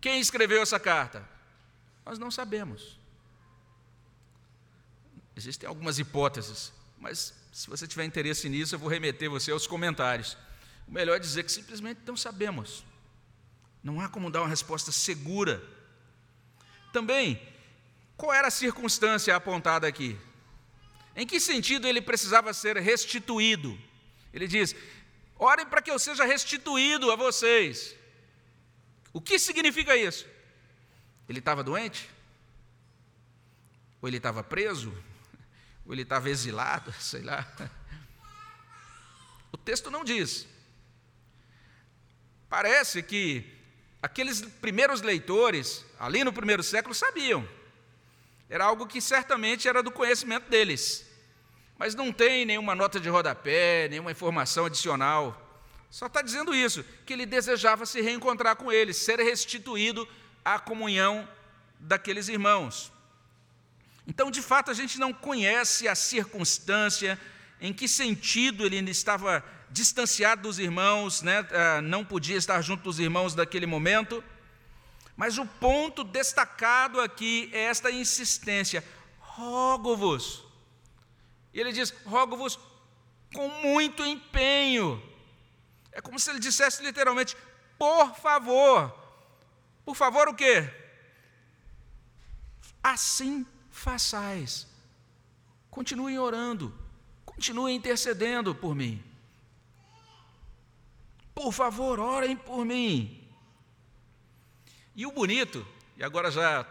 Quem 0.00 0.20
escreveu 0.20 0.62
essa 0.62 0.78
carta? 0.78 1.28
Nós 2.06 2.16
não 2.16 2.30
sabemos. 2.30 2.96
Existem 5.34 5.68
algumas 5.68 5.98
hipóteses, 5.98 6.72
mas 6.96 7.34
se 7.52 7.68
você 7.68 7.88
tiver 7.88 8.04
interesse 8.04 8.48
nisso, 8.48 8.76
eu 8.76 8.78
vou 8.78 8.88
remeter 8.88 9.28
você 9.28 9.50
aos 9.50 9.66
comentários. 9.66 10.36
O 10.90 10.92
melhor 10.92 11.14
é 11.14 11.18
dizer 11.20 11.44
que 11.44 11.52
simplesmente 11.52 12.00
não 12.04 12.16
sabemos. 12.16 12.84
Não 13.80 14.00
há 14.00 14.08
como 14.08 14.28
dar 14.28 14.40
uma 14.40 14.48
resposta 14.48 14.90
segura. 14.90 15.62
Também, 16.92 17.40
qual 18.16 18.32
era 18.32 18.48
a 18.48 18.50
circunstância 18.50 19.34
apontada 19.36 19.86
aqui? 19.86 20.18
Em 21.14 21.24
que 21.24 21.38
sentido 21.38 21.86
ele 21.86 22.02
precisava 22.02 22.52
ser 22.52 22.76
restituído? 22.76 23.78
Ele 24.34 24.48
diz: 24.48 24.74
orem 25.38 25.64
para 25.64 25.80
que 25.80 25.92
eu 25.92 25.98
seja 25.98 26.24
restituído 26.24 27.12
a 27.12 27.16
vocês. 27.16 27.94
O 29.12 29.20
que 29.20 29.38
significa 29.38 29.96
isso? 29.96 30.26
Ele 31.28 31.38
estava 31.38 31.62
doente? 31.62 32.10
Ou 34.02 34.08
ele 34.08 34.16
estava 34.16 34.42
preso? 34.42 34.92
Ou 35.86 35.92
ele 35.92 36.02
estava 36.02 36.28
exilado? 36.28 36.92
Sei 36.98 37.22
lá. 37.22 37.46
O 39.52 39.56
texto 39.56 39.88
não 39.88 40.02
diz. 40.02 40.49
Parece 42.50 43.00
que 43.00 43.46
aqueles 44.02 44.42
primeiros 44.42 45.02
leitores, 45.02 45.86
ali 46.00 46.24
no 46.24 46.32
primeiro 46.32 46.64
século, 46.64 46.92
sabiam. 46.92 47.48
Era 48.48 48.64
algo 48.64 48.88
que 48.88 49.00
certamente 49.00 49.68
era 49.68 49.84
do 49.84 49.92
conhecimento 49.92 50.50
deles. 50.50 51.08
Mas 51.78 51.94
não 51.94 52.12
tem 52.12 52.44
nenhuma 52.44 52.74
nota 52.74 52.98
de 52.98 53.08
rodapé, 53.08 53.86
nenhuma 53.88 54.10
informação 54.10 54.66
adicional. 54.66 55.46
Só 55.88 56.06
está 56.06 56.20
dizendo 56.20 56.52
isso, 56.52 56.84
que 57.06 57.12
ele 57.12 57.24
desejava 57.24 57.86
se 57.86 58.00
reencontrar 58.00 58.56
com 58.56 58.72
eles, 58.72 58.96
ser 58.96 59.20
restituído 59.20 60.06
à 60.44 60.58
comunhão 60.58 61.28
daqueles 61.78 62.28
irmãos. 62.28 62.92
Então, 64.08 64.28
de 64.28 64.42
fato, 64.42 64.72
a 64.72 64.74
gente 64.74 64.98
não 64.98 65.12
conhece 65.12 65.86
a 65.86 65.94
circunstância, 65.94 67.16
em 67.60 67.72
que 67.72 67.86
sentido 67.86 68.66
ele 68.66 68.90
estava 68.90 69.44
distanciado 69.70 70.42
dos 70.42 70.58
irmãos, 70.58 71.22
né? 71.22 71.46
Ah, 71.52 71.80
não 71.80 72.04
podia 72.04 72.36
estar 72.36 72.60
junto 72.62 72.82
dos 72.82 72.98
irmãos 72.98 73.34
naquele 73.34 73.66
momento. 73.66 74.22
Mas 75.16 75.38
o 75.38 75.46
ponto 75.46 76.02
destacado 76.02 77.00
aqui 77.00 77.50
é 77.52 77.64
esta 77.64 77.90
insistência: 77.90 78.84
rogo-vos. 79.18 80.44
E 81.52 81.60
ele 81.60 81.72
diz: 81.72 81.90
rogo-vos 82.04 82.58
com 83.34 83.48
muito 83.48 84.04
empenho. 84.04 85.02
É 85.92 86.00
como 86.00 86.18
se 86.18 86.30
ele 86.30 86.40
dissesse 86.40 86.82
literalmente: 86.82 87.36
por 87.78 88.14
favor. 88.16 88.98
Por 89.84 89.94
favor, 89.96 90.28
o 90.28 90.34
quê? 90.34 90.68
Assim 92.82 93.46
façais. 93.70 94.66
Continuem 95.70 96.18
orando, 96.18 96.74
continuem 97.24 97.76
intercedendo 97.76 98.54
por 98.54 98.74
mim. 98.74 99.02
Por 101.34 101.52
favor, 101.52 101.98
orem 101.98 102.36
por 102.36 102.64
mim. 102.64 103.28
E 104.94 105.06
o 105.06 105.12
bonito, 105.12 105.66
e 105.96 106.04
agora 106.04 106.30
já 106.30 106.66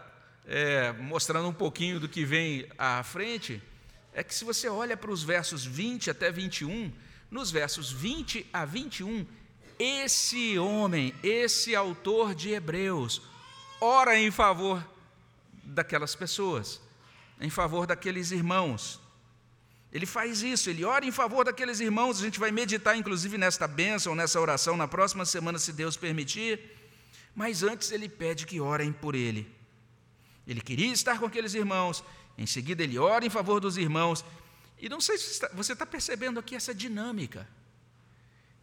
é, 0.46 0.92
mostrando 0.92 1.48
um 1.48 1.52
pouquinho 1.52 1.98
do 1.98 2.08
que 2.08 2.24
vem 2.24 2.68
à 2.78 3.02
frente, 3.02 3.62
é 4.12 4.22
que 4.22 4.34
se 4.34 4.44
você 4.44 4.68
olha 4.68 4.96
para 4.96 5.10
os 5.10 5.22
versos 5.22 5.64
20 5.64 6.10
até 6.10 6.30
21, 6.30 6.92
nos 7.30 7.50
versos 7.50 7.90
20 7.90 8.46
a 8.52 8.64
21, 8.64 9.26
esse 9.78 10.58
homem, 10.58 11.14
esse 11.22 11.74
autor 11.74 12.34
de 12.34 12.50
Hebreus, 12.50 13.22
ora 13.80 14.18
em 14.18 14.30
favor 14.30 14.84
daquelas 15.62 16.14
pessoas, 16.14 16.80
em 17.40 17.48
favor 17.48 17.86
daqueles 17.86 18.30
irmãos. 18.30 19.00
Ele 19.92 20.06
faz 20.06 20.42
isso, 20.42 20.70
ele 20.70 20.84
ora 20.84 21.04
em 21.04 21.10
favor 21.10 21.44
daqueles 21.44 21.80
irmãos. 21.80 22.20
A 22.20 22.24
gente 22.24 22.38
vai 22.38 22.52
meditar, 22.52 22.96
inclusive, 22.96 23.36
nesta 23.36 23.66
bênção, 23.66 24.14
nessa 24.14 24.40
oração, 24.40 24.76
na 24.76 24.86
próxima 24.86 25.24
semana, 25.24 25.58
se 25.58 25.72
Deus 25.72 25.96
permitir. 25.96 26.60
Mas 27.34 27.62
antes, 27.62 27.90
ele 27.90 28.08
pede 28.08 28.46
que 28.46 28.60
orem 28.60 28.92
por 28.92 29.14
ele. 29.14 29.52
Ele 30.46 30.60
queria 30.60 30.92
estar 30.92 31.18
com 31.18 31.26
aqueles 31.26 31.54
irmãos, 31.54 32.04
em 32.38 32.46
seguida, 32.46 32.82
ele 32.82 32.98
ora 32.98 33.24
em 33.24 33.30
favor 33.30 33.60
dos 33.60 33.76
irmãos, 33.76 34.24
e 34.78 34.88
não 34.88 35.00
sei 35.00 35.18
se 35.18 35.40
você 35.52 35.74
está 35.74 35.84
percebendo 35.84 36.40
aqui 36.40 36.54
essa 36.56 36.74
dinâmica. 36.74 37.46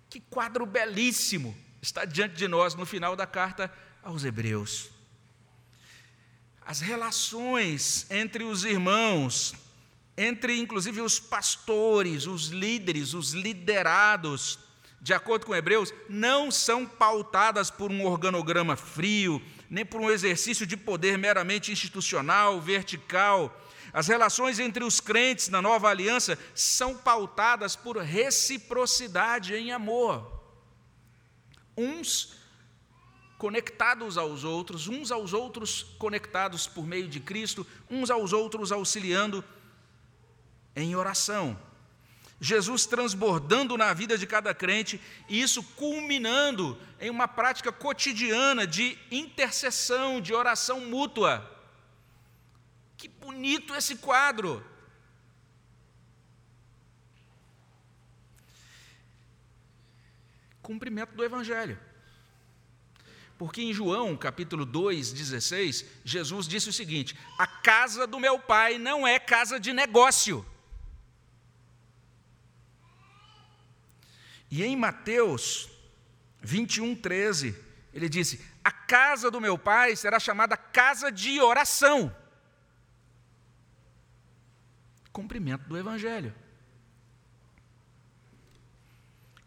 Que 0.10 0.20
quadro 0.20 0.66
belíssimo 0.66 1.56
está 1.82 2.06
diante 2.06 2.36
de 2.36 2.48
nós 2.48 2.74
no 2.74 2.86
final 2.86 3.16
da 3.16 3.28
carta 3.28 3.72
aos 4.02 4.24
Hebreus. 4.24 4.90
As 6.66 6.82
relações 6.82 8.10
entre 8.10 8.44
os 8.44 8.66
irmãos, 8.66 9.54
entre 10.18 10.58
inclusive 10.58 11.02
os 11.02 11.20
pastores, 11.20 12.26
os 12.26 12.48
líderes, 12.48 13.14
os 13.14 13.34
liderados, 13.34 14.58
de 15.00 15.14
acordo 15.14 15.46
com 15.46 15.56
Hebreus, 15.56 15.94
não 16.10 16.50
são 16.50 16.86
pautadas 16.86 17.70
por 17.70 17.92
um 17.92 18.06
organograma 18.06 18.76
frio, 18.76 19.42
nem 19.70 19.86
por 19.86 20.02
um 20.02 20.10
exercício 20.10 20.66
de 20.66 20.76
poder 20.76 21.18
meramente 21.18 21.72
institucional, 21.72 22.60
vertical, 22.60 23.56
as 23.94 24.08
relações 24.08 24.60
entre 24.60 24.84
os 24.84 25.00
crentes 25.00 25.50
na 25.50 25.62
nova 25.62 25.90
aliança 25.90 26.38
são 26.54 26.96
pautadas 26.96 27.76
por 27.76 27.98
reciprocidade 27.98 29.56
em 29.56 29.72
amor. 29.72 30.40
Uns 31.76 32.36
conectados 33.38 34.18
aos 34.18 34.44
outros, 34.44 34.88
uns 34.88 35.12
aos 35.12 35.32
outros 35.32 35.84
conectados 35.98 36.68
por 36.68 36.86
meio 36.86 37.08
de 37.08 37.20
Cristo, 37.20 37.66
uns 37.90 38.10
aos 38.10 38.34
outros 38.34 38.72
auxiliando 38.72 39.44
em 40.78 40.96
oração. 40.96 41.60
Jesus 42.40 42.86
transbordando 42.86 43.76
na 43.76 43.92
vida 43.94 44.16
de 44.16 44.28
cada 44.28 44.54
crente 44.54 45.02
e 45.28 45.42
isso 45.42 45.64
culminando 45.64 46.80
em 47.00 47.10
uma 47.10 47.28
prática 47.28 47.72
cotidiana 47.72 48.68
de 48.68 48.96
intercessão, 49.10 50.22
de 50.22 50.34
oração 50.34 50.82
mútua. 50.82 51.52
Que 52.96 53.08
bonito 53.08 53.74
esse 53.74 53.96
quadro! 53.96 54.64
Cumprimento 60.62 61.16
do 61.16 61.24
Evangelho. 61.24 61.80
Porque 63.38 63.62
em 63.62 63.74
João, 63.74 64.18
capítulo 64.18 64.66
2, 64.66 65.14
16, 65.14 65.86
Jesus 66.04 66.48
disse 66.48 66.70
o 66.70 66.74
seguinte: 66.74 67.18
A 67.38 67.48
casa 67.48 68.06
do 68.06 68.20
meu 68.20 68.38
pai 68.38 68.78
não 68.78 69.08
é 69.08 69.18
casa 69.18 69.60
de 69.60 69.72
negócio. 69.74 70.46
E 74.50 74.64
em 74.64 74.76
Mateus 74.76 75.70
21, 76.42 76.96
13, 76.96 77.56
ele 77.94 78.08
disse: 78.08 78.40
A 78.64 78.72
casa 78.72 79.30
do 79.30 79.42
meu 79.42 79.58
pai 79.58 79.96
será 79.96 80.20
chamada 80.20 80.56
casa 80.56 81.12
de 81.12 81.40
oração 81.42 82.14
cumprimento 85.18 85.68
do 85.68 85.76
Evangelho. 85.76 86.32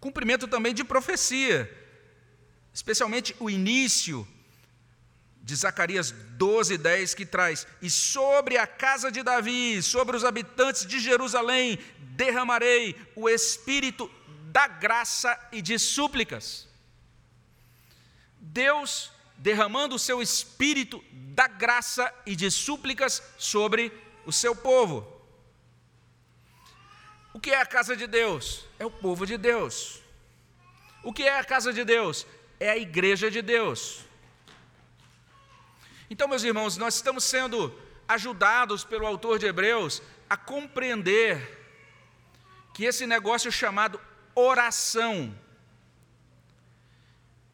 Cumprimento 0.00 0.48
também 0.48 0.74
de 0.74 0.82
profecia, 0.82 1.70
especialmente 2.74 3.36
o 3.38 3.48
início 3.48 4.26
de 5.40 5.54
Zacarias 5.54 6.10
12, 6.10 6.76
10, 6.76 7.14
que 7.14 7.24
traz: 7.24 7.68
E 7.80 7.88
sobre 7.88 8.58
a 8.58 8.66
casa 8.66 9.12
de 9.12 9.22
Davi, 9.22 9.80
sobre 9.80 10.16
os 10.16 10.24
habitantes 10.24 10.84
de 10.84 10.98
Jerusalém, 10.98 11.78
derramarei 12.16 12.96
o 13.14 13.28
espírito 13.28 14.10
da 14.50 14.66
graça 14.66 15.38
e 15.52 15.62
de 15.62 15.78
súplicas. 15.78 16.68
Deus 18.40 19.12
derramando 19.36 19.94
o 19.94 19.98
seu 19.98 20.20
espírito 20.20 21.02
da 21.12 21.46
graça 21.46 22.12
e 22.26 22.34
de 22.34 22.50
súplicas 22.50 23.22
sobre 23.38 23.92
o 24.26 24.32
seu 24.32 24.54
povo. 24.54 24.96
O 27.32 27.38
que 27.38 27.50
é 27.50 27.60
a 27.60 27.66
casa 27.66 27.96
de 27.96 28.06
Deus? 28.06 28.66
É 28.78 28.84
o 28.84 28.90
povo 28.90 29.24
de 29.24 29.36
Deus. 29.38 30.02
O 31.02 31.12
que 31.12 31.22
é 31.22 31.38
a 31.38 31.44
casa 31.44 31.72
de 31.72 31.84
Deus? 31.84 32.26
É 32.58 32.70
a 32.70 32.76
igreja 32.76 33.30
de 33.30 33.40
Deus. 33.40 34.00
Então, 36.10 36.26
meus 36.26 36.42
irmãos, 36.42 36.76
nós 36.76 36.96
estamos 36.96 37.22
sendo 37.22 37.72
ajudados 38.08 38.82
pelo 38.82 39.06
autor 39.06 39.38
de 39.38 39.46
Hebreus 39.46 40.02
a 40.28 40.36
compreender 40.36 41.58
que 42.74 42.84
esse 42.84 43.06
negócio 43.06 43.50
chamado 43.52 44.00
oração, 44.34 45.34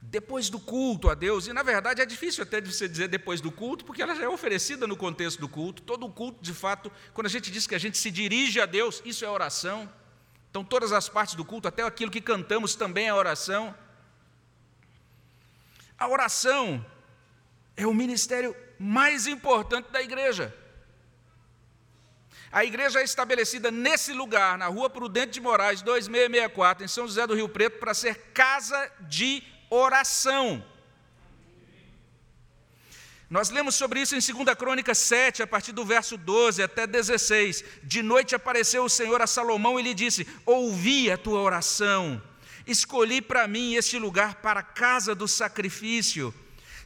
depois 0.00 0.48
do 0.48 0.58
culto 0.58 1.10
a 1.10 1.14
Deus, 1.14 1.46
e 1.46 1.52
na 1.52 1.62
verdade 1.62 2.00
é 2.00 2.06
difícil 2.06 2.42
até 2.42 2.60
de 2.60 2.72
você 2.72 2.88
dizer 2.88 3.08
depois 3.08 3.40
do 3.40 3.50
culto, 3.50 3.84
porque 3.84 4.02
ela 4.02 4.14
já 4.14 4.24
é 4.24 4.28
oferecida 4.28 4.86
no 4.86 4.96
contexto 4.96 5.40
do 5.40 5.48
culto. 5.48 5.82
Todo 5.82 6.06
o 6.06 6.12
culto, 6.12 6.38
de 6.40 6.54
fato, 6.54 6.90
quando 7.12 7.26
a 7.26 7.30
gente 7.30 7.50
diz 7.50 7.66
que 7.66 7.74
a 7.74 7.78
gente 7.78 7.98
se 7.98 8.10
dirige 8.10 8.60
a 8.60 8.66
Deus, 8.66 9.02
isso 9.04 9.24
é 9.24 9.28
oração. 9.28 9.90
Então, 10.50 10.64
todas 10.64 10.92
as 10.92 11.08
partes 11.08 11.34
do 11.34 11.44
culto, 11.44 11.68
até 11.68 11.82
aquilo 11.82 12.10
que 12.10 12.20
cantamos, 12.20 12.74
também 12.74 13.08
é 13.08 13.14
oração. 13.14 13.74
A 15.98 16.08
oração 16.08 16.84
é 17.76 17.86
o 17.86 17.92
ministério 17.92 18.56
mais 18.78 19.26
importante 19.26 19.90
da 19.90 20.00
igreja. 20.00 20.54
A 22.50 22.64
igreja 22.64 23.00
é 23.00 23.04
estabelecida 23.04 23.70
nesse 23.70 24.12
lugar, 24.12 24.56
na 24.56 24.66
rua 24.66 24.88
Prudente 24.88 25.32
de 25.32 25.40
Moraes, 25.40 25.82
2664, 25.82 26.84
em 26.84 26.88
São 26.88 27.06
José 27.06 27.26
do 27.26 27.34
Rio 27.34 27.48
Preto, 27.48 27.78
para 27.78 27.92
ser 27.92 28.16
casa 28.32 28.90
de 29.00 29.42
oração. 29.68 30.64
Nós 33.28 33.50
lemos 33.50 33.74
sobre 33.74 34.00
isso 34.00 34.14
em 34.14 34.20
2 34.20 34.56
Crônica 34.56 34.94
7, 34.94 35.42
a 35.42 35.46
partir 35.46 35.72
do 35.72 35.84
verso 35.84 36.16
12 36.16 36.62
até 36.62 36.86
16. 36.86 37.64
De 37.82 38.00
noite 38.00 38.36
apareceu 38.36 38.84
o 38.84 38.88
Senhor 38.88 39.20
a 39.20 39.26
Salomão 39.26 39.80
e 39.80 39.82
lhe 39.82 39.94
disse: 39.94 40.26
Ouvi 40.46 41.10
a 41.10 41.18
tua 41.18 41.40
oração, 41.40 42.22
escolhi 42.66 43.20
para 43.20 43.48
mim 43.48 43.74
este 43.74 43.98
lugar 43.98 44.36
para 44.36 44.60
a 44.60 44.62
casa 44.62 45.12
do 45.12 45.26
sacrifício. 45.26 46.32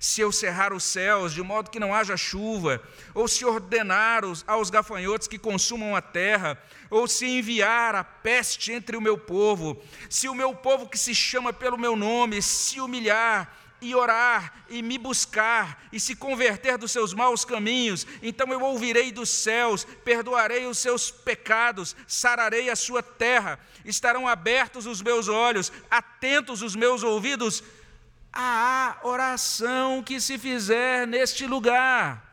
Se 0.01 0.23
eu 0.23 0.33
cerrar 0.33 0.73
os 0.73 0.83
céus 0.83 1.35
de 1.35 1.43
modo 1.43 1.71
que 1.71 1.79
não 1.79 1.95
haja 1.95 2.17
chuva, 2.17 2.83
ou 3.13 3.29
se 3.29 3.45
ordenar 3.45 4.23
aos 4.47 4.71
gafanhotos 4.71 5.29
que 5.29 5.39
consumam 5.39 5.95
a 5.95 6.01
terra, 6.01 6.59
ou 6.89 7.07
se 7.07 7.27
enviar 7.27 7.95
a 7.95 8.03
peste 8.03 8.73
entre 8.73 8.97
o 8.97 9.01
meu 9.01 9.19
povo, 9.19 9.81
se 10.09 10.27
o 10.27 10.35
meu 10.35 10.55
povo 10.55 10.89
que 10.89 10.97
se 10.97 11.15
chama 11.15 11.53
pelo 11.53 11.77
meu 11.77 11.95
nome 11.95 12.41
se 12.41 12.81
humilhar 12.81 13.55
e 13.83 13.95
orar 13.95 14.65
e 14.71 14.83
me 14.83 14.97
buscar 14.97 15.87
e 15.93 16.01
se 16.01 16.17
converter 16.17 16.79
dos 16.79 16.93
seus 16.93 17.13
maus 17.13 17.45
caminhos, 17.45 18.07
então 18.23 18.51
eu 18.53 18.61
ouvirei 18.63 19.13
dos 19.13 19.29
céus, 19.29 19.85
perdoarei 20.03 20.67
os 20.67 20.79
seus 20.79 21.11
pecados, 21.11 21.95
sararei 22.07 22.71
a 22.71 22.77
sua 22.77 23.03
terra, 23.03 23.59
estarão 23.85 24.27
abertos 24.27 24.87
os 24.87 25.03
meus 25.03 25.29
olhos, 25.29 25.71
atentos 25.91 26.63
os 26.63 26.75
meus 26.75 27.03
ouvidos 27.03 27.63
à 28.33 28.99
oração 29.03 30.03
que 30.03 30.21
se 30.21 30.39
fizer 30.39 31.07
neste 31.07 31.47
lugar. 31.47 32.27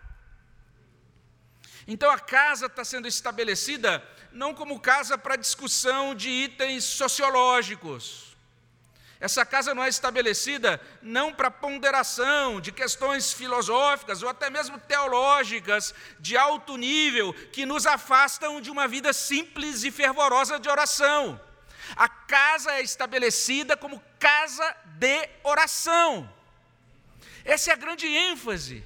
Então 1.88 2.10
a 2.10 2.19
casa 2.19 2.65
está 2.65 2.83
sendo 2.83 3.07
estabelecida 3.07 4.03
não 4.31 4.53
como 4.53 4.79
casa 4.79 5.17
para 5.17 5.36
discussão 5.36 6.13
de 6.13 6.29
itens 6.29 6.83
sociológicos 6.83 8.27
essa 9.19 9.43
casa 9.43 9.73
não 9.73 9.83
é 9.83 9.89
estabelecida 9.89 10.79
não 11.01 11.33
para 11.33 11.49
ponderação 11.49 12.62
de 12.62 12.71
questões 12.71 13.33
filosóficas 13.33 14.21
ou 14.21 14.29
até 14.29 14.49
mesmo 14.49 14.77
teológicas 14.79 15.93
de 16.19 16.38
alto 16.38 16.77
nível 16.77 17.33
que 17.51 17.65
nos 17.65 17.88
afastam 17.88 18.62
de 18.62 18.69
uma 18.69 18.88
vida 18.88 19.12
simples 19.13 19.83
e 19.83 19.89
fervorosa 19.89 20.60
de 20.60 20.69
oração. 20.69 21.39
A 21.95 22.07
casa 22.07 22.73
é 22.73 22.81
estabelecida 22.81 23.75
como 23.75 24.01
casa 24.19 24.75
de 24.86 25.30
oração. 25.43 26.30
Essa 27.45 27.71
é 27.71 27.73
a 27.73 27.77
grande 27.77 28.08
ênfase. 28.08 28.84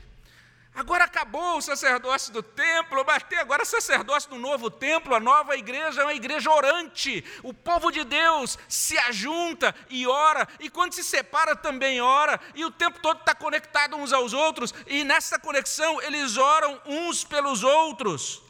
Agora 0.73 1.03
acabou 1.03 1.57
o 1.57 1.61
sacerdócio 1.61 2.31
do 2.31 2.41
templo, 2.41 3.03
mas 3.05 3.23
tem 3.23 3.37
agora 3.37 3.65
sacerdócio 3.65 4.29
do 4.29 4.37
novo 4.37 4.71
templo, 4.71 5.13
a 5.13 5.19
nova 5.19 5.57
igreja 5.57 6.01
é 6.01 6.05
uma 6.05 6.13
igreja 6.13 6.49
orante. 6.49 7.25
O 7.43 7.53
povo 7.53 7.91
de 7.91 8.05
Deus 8.05 8.57
se 8.69 8.97
ajunta 8.99 9.75
e 9.89 10.07
ora, 10.07 10.47
e 10.61 10.69
quando 10.69 10.93
se 10.93 11.03
separa 11.03 11.57
também 11.57 11.99
ora, 11.99 12.39
e 12.55 12.63
o 12.63 12.71
tempo 12.71 12.99
todo 12.99 13.19
está 13.19 13.35
conectado 13.35 13.97
uns 13.97 14.13
aos 14.13 14.31
outros, 14.31 14.73
e 14.87 15.03
nessa 15.03 15.37
conexão 15.37 16.01
eles 16.01 16.37
oram 16.37 16.81
uns 16.85 17.25
pelos 17.25 17.63
outros. 17.63 18.41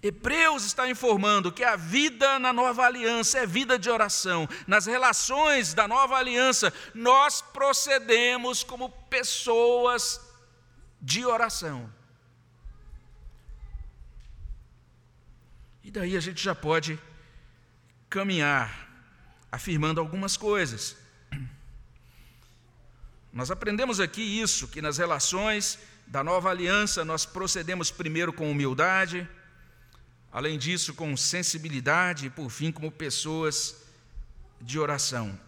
Hebreus 0.00 0.64
está 0.64 0.88
informando 0.88 1.50
que 1.50 1.64
a 1.64 1.74
vida 1.74 2.38
na 2.38 2.52
nova 2.52 2.84
aliança 2.84 3.38
é 3.38 3.46
vida 3.46 3.76
de 3.76 3.90
oração. 3.90 4.48
Nas 4.66 4.86
relações 4.86 5.74
da 5.74 5.88
nova 5.88 6.16
aliança, 6.16 6.72
nós 6.94 7.42
procedemos 7.42 8.62
como 8.62 8.90
pessoas 8.90 10.20
de 11.00 11.26
oração. 11.26 11.92
E 15.82 15.90
daí 15.90 16.16
a 16.16 16.20
gente 16.20 16.42
já 16.42 16.54
pode 16.54 17.00
caminhar 18.08 18.88
afirmando 19.50 20.00
algumas 20.00 20.36
coisas. 20.36 20.96
Nós 23.32 23.50
aprendemos 23.50 23.98
aqui 23.98 24.22
isso, 24.22 24.68
que 24.68 24.80
nas 24.80 24.98
relações 24.98 25.78
da 26.06 26.22
nova 26.22 26.50
aliança 26.50 27.04
nós 27.04 27.26
procedemos 27.26 27.90
primeiro 27.90 28.32
com 28.32 28.50
humildade, 28.50 29.28
além 30.32 30.58
disso 30.58 30.94
com 30.94 31.16
sensibilidade 31.16 32.26
e 32.26 32.30
por 32.30 32.50
fim 32.50 32.70
como 32.70 32.90
pessoas 32.90 33.82
de 34.60 34.78
oração. 34.78 35.38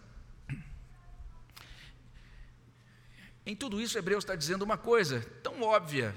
Em 3.45 3.57
tudo 3.57 3.81
isso, 3.81 3.99
Hebreus 3.99 4.25
está 4.25 4.37
dizendo 4.37 4.63
uma 4.63 4.79
coisa 4.79 5.21
tão 5.43 5.63
óbvia, 5.63 6.15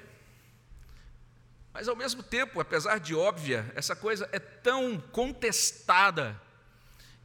mas 1.74 1.88
ao 1.88 1.96
mesmo 1.96 2.22
tempo, 2.22 2.60
apesar 2.60 3.00
de 3.00 3.16
óbvia, 3.16 3.72
essa 3.76 3.96
coisa 3.96 4.30
é 4.32 4.38
tão 4.38 5.00
contestada, 5.12 6.40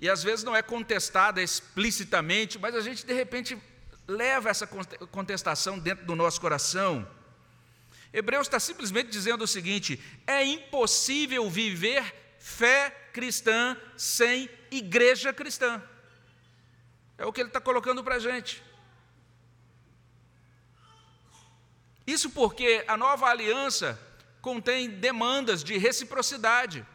e 0.01 0.09
às 0.09 0.23
vezes 0.23 0.45
não 0.45 0.57
é 0.57 0.63
contestada 0.63 1.43
explicitamente, 1.43 2.59
mas 2.59 2.75
a 2.75 2.81
gente 2.81 3.05
de 3.05 3.13
repente 3.13 3.59
leva 4.07 4.49
essa 4.49 4.67
contestação 4.67 5.79
dentro 5.79 6.07
do 6.07 6.17
nosso 6.17 6.41
coração. 6.41 7.07
Hebreus 8.13 8.47
está 8.47 8.59
simplesmente 8.59 9.11
dizendo 9.11 9.45
o 9.45 9.49
seguinte: 9.49 10.03
é 10.27 10.45
impossível 10.45 11.49
viver 11.51 12.37
fé 12.39 12.91
cristã 13.13 13.77
sem 13.97 14.49
igreja 14.71 15.33
cristã. 15.33 15.83
É 17.17 17.27
o 17.27 17.33
que 17.33 17.41
ele 17.41 17.49
está 17.49 17.61
colocando 17.61 18.03
para 18.03 18.15
a 18.15 18.19
gente. 18.19 18.63
Isso 22.07 22.31
porque 22.31 22.85
a 22.89 22.97
nova 22.97 23.27
aliança 23.27 24.01
contém 24.41 24.89
demandas 24.89 25.63
de 25.63 25.77
reciprocidade. 25.77 26.87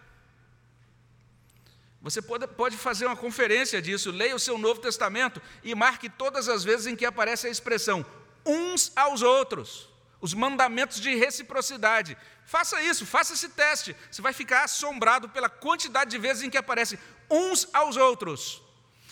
Você 2.02 2.22
pode, 2.22 2.48
pode 2.48 2.78
fazer 2.78 3.06
uma 3.06 3.16
conferência 3.16 3.82
disso, 3.82 4.12
leia 4.12 4.36
o 4.36 4.40
seu 4.40 4.58
Novo 4.58 4.82
Testamento 4.82 5.42
e 5.64 5.76
marque 5.76 6.10
todas 6.10 6.50
as 6.50 6.64
vezes 6.64 6.88
em 6.88 6.96
que 6.96 7.06
aparece 7.06 7.48
a 7.48 7.50
expressão 7.50 8.06
uns 8.46 8.92
aos 8.96 9.22
outros, 9.22 9.88
os 10.24 10.34
mandamentos 10.34 11.02
de 11.02 11.14
reciprocidade. 11.16 12.18
Faça 12.46 12.82
isso, 12.82 13.06
faça 13.06 13.34
esse 13.34 13.50
teste. 13.50 13.94
Você 14.10 14.22
vai 14.22 14.32
ficar 14.32 14.64
assombrado 14.64 15.28
pela 15.28 15.50
quantidade 15.50 16.12
de 16.12 16.18
vezes 16.18 16.44
em 16.44 16.50
que 16.50 16.58
aparece 16.58 16.98
uns 17.30 17.68
aos 17.74 17.98
outros. 17.98 18.62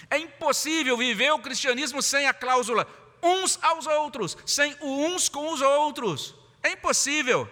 É 0.10 0.18
impossível 0.18 0.96
viver 0.96 1.30
o 1.34 1.40
cristianismo 1.40 2.02
sem 2.02 2.28
a 2.28 2.34
cláusula 2.34 2.88
uns 3.22 3.60
aos 3.62 3.86
outros, 3.88 4.38
sem 4.46 4.74
o 4.80 5.06
uns 5.06 5.28
com 5.28 5.52
os 5.52 5.60
outros. 5.60 6.34
É 6.64 6.72
impossível. 6.72 7.46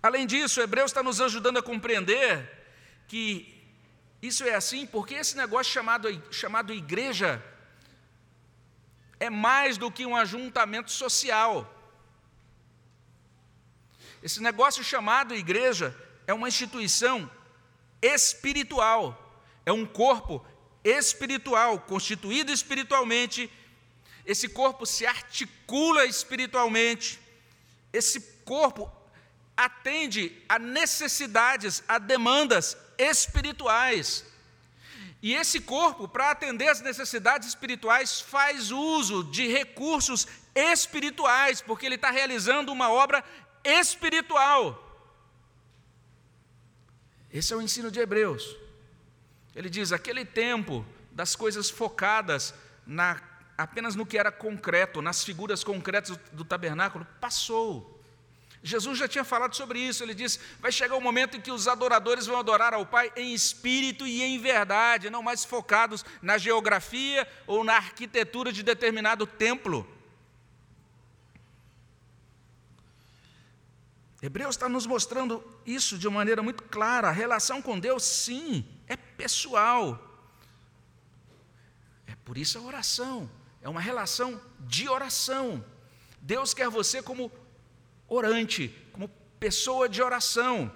Além 0.00 0.28
disso, 0.28 0.60
Hebreus 0.60 0.92
está 0.92 1.02
nos 1.02 1.20
ajudando 1.20 1.56
a 1.58 1.62
compreender 1.62 2.48
que 3.08 3.52
isso 4.22 4.44
é 4.44 4.54
assim 4.54 4.86
porque 4.86 5.14
esse 5.14 5.36
negócio 5.36 5.72
chamado, 5.72 6.08
chamado 6.30 6.72
igreja 6.72 7.42
é 9.20 9.28
mais 9.30 9.76
do 9.76 9.90
que 9.90 10.06
um 10.06 10.16
ajuntamento 10.16 10.90
social. 10.90 11.74
Esse 14.22 14.40
negócio 14.40 14.82
chamado 14.82 15.34
igreja 15.34 15.96
é 16.26 16.34
uma 16.34 16.48
instituição 16.48 17.30
espiritual, 18.02 19.42
é 19.64 19.72
um 19.72 19.86
corpo 19.86 20.44
espiritual, 20.84 21.80
constituído 21.80 22.52
espiritualmente, 22.52 23.50
esse 24.24 24.48
corpo 24.48 24.84
se 24.84 25.06
articula 25.06 26.04
espiritualmente, 26.04 27.18
esse 27.92 28.20
corpo 28.44 28.92
atende 29.56 30.40
a 30.48 30.58
necessidades, 30.58 31.82
a 31.88 31.98
demandas 31.98 32.76
espirituais. 32.98 34.24
E 35.20 35.34
esse 35.34 35.60
corpo, 35.60 36.06
para 36.06 36.30
atender 36.30 36.68
às 36.68 36.80
necessidades 36.80 37.48
espirituais, 37.48 38.20
faz 38.20 38.70
uso 38.70 39.24
de 39.24 39.48
recursos 39.48 40.28
espirituais, 40.54 41.60
porque 41.60 41.86
ele 41.86 41.96
está 41.96 42.10
realizando 42.10 42.72
uma 42.72 42.90
obra 42.90 43.24
espiritual. 43.64 44.84
Esse 47.32 47.52
é 47.52 47.56
o 47.56 47.62
ensino 47.62 47.90
de 47.90 47.98
Hebreus. 47.98 48.56
Ele 49.54 49.68
diz: 49.68 49.90
aquele 49.90 50.24
tempo 50.24 50.86
das 51.10 51.34
coisas 51.34 51.68
focadas 51.68 52.54
na, 52.86 53.20
apenas 53.56 53.96
no 53.96 54.06
que 54.06 54.16
era 54.16 54.30
concreto, 54.30 55.02
nas 55.02 55.24
figuras 55.24 55.64
concretas 55.64 56.16
do, 56.16 56.36
do 56.36 56.44
tabernáculo, 56.44 57.04
passou. 57.20 57.97
Jesus 58.62 58.98
já 58.98 59.06
tinha 59.06 59.24
falado 59.24 59.54
sobre 59.54 59.78
isso, 59.78 60.02
ele 60.02 60.14
disse: 60.14 60.40
vai 60.58 60.72
chegar 60.72 60.96
o 60.96 60.98
um 60.98 61.02
momento 61.02 61.36
em 61.36 61.40
que 61.40 61.50
os 61.50 61.68
adoradores 61.68 62.26
vão 62.26 62.38
adorar 62.38 62.74
ao 62.74 62.84
Pai 62.84 63.12
em 63.16 63.32
espírito 63.32 64.06
e 64.06 64.22
em 64.22 64.38
verdade, 64.38 65.10
não 65.10 65.22
mais 65.22 65.44
focados 65.44 66.04
na 66.20 66.38
geografia 66.38 67.26
ou 67.46 67.62
na 67.62 67.76
arquitetura 67.76 68.52
de 68.52 68.62
determinado 68.62 69.26
templo. 69.26 69.86
Hebreus 74.20 74.56
está 74.56 74.68
nos 74.68 74.84
mostrando 74.84 75.44
isso 75.64 75.96
de 75.96 76.08
uma 76.08 76.18
maneira 76.18 76.42
muito 76.42 76.64
clara. 76.64 77.08
A 77.08 77.12
relação 77.12 77.62
com 77.62 77.78
Deus, 77.78 78.02
sim, 78.02 78.66
é 78.88 78.96
pessoal. 78.96 80.04
É 82.04 82.16
por 82.24 82.36
isso 82.36 82.58
a 82.58 82.62
oração, 82.62 83.30
é 83.62 83.68
uma 83.68 83.80
relação 83.80 84.40
de 84.60 84.88
oração. 84.88 85.64
Deus 86.20 86.52
quer 86.52 86.68
você 86.68 87.00
como 87.00 87.30
orante, 88.08 88.74
como 88.92 89.08
pessoa 89.38 89.88
de 89.88 90.02
oração. 90.02 90.72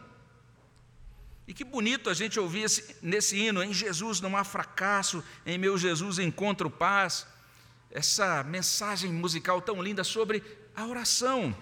E 1.47 1.55
que 1.55 1.65
bonito 1.65 2.09
a 2.09 2.15
gente 2.15 2.39
ouvir 2.39 2.63
esse, 2.63 2.97
nesse 3.03 3.37
hino: 3.37 3.63
em 3.63 3.73
Jesus 3.73 4.21
não 4.21 4.37
há 4.37 4.45
fracasso, 4.45 5.25
em 5.45 5.59
meu 5.59 5.77
Jesus 5.77 6.19
encontro 6.19 6.71
paz. 6.71 7.27
Essa 7.91 8.43
mensagem 8.45 9.13
musical 9.13 9.61
tão 9.61 9.83
linda 9.83 10.05
sobre 10.05 10.43
a 10.75 10.87
oração. 10.87 11.55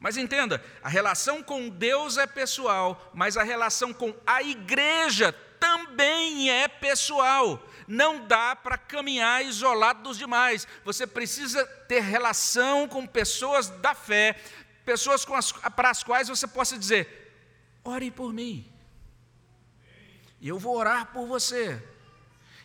Mas 0.00 0.16
entenda, 0.16 0.64
a 0.82 0.88
relação 0.88 1.42
com 1.42 1.68
Deus 1.68 2.16
é 2.16 2.26
pessoal, 2.26 3.10
mas 3.14 3.36
a 3.36 3.42
relação 3.42 3.92
com 3.92 4.14
a 4.26 4.42
igreja 4.42 5.30
também 5.60 6.50
é 6.50 6.66
pessoal. 6.66 7.62
Não 7.90 8.24
dá 8.24 8.54
para 8.54 8.78
caminhar 8.78 9.44
isolado 9.44 10.04
dos 10.04 10.16
demais. 10.16 10.64
Você 10.84 11.08
precisa 11.08 11.66
ter 11.88 11.98
relação 11.98 12.86
com 12.86 13.04
pessoas 13.04 13.68
da 13.68 13.96
fé, 13.96 14.40
pessoas 14.84 15.26
as, 15.28 15.50
para 15.50 15.90
as 15.90 16.04
quais 16.04 16.28
você 16.28 16.46
possa 16.46 16.78
dizer: 16.78 17.34
ore 17.82 18.12
por 18.12 18.32
mim. 18.32 18.64
E 20.40 20.46
eu 20.46 20.56
vou 20.56 20.76
orar 20.76 21.06
por 21.06 21.26
você. 21.26 21.82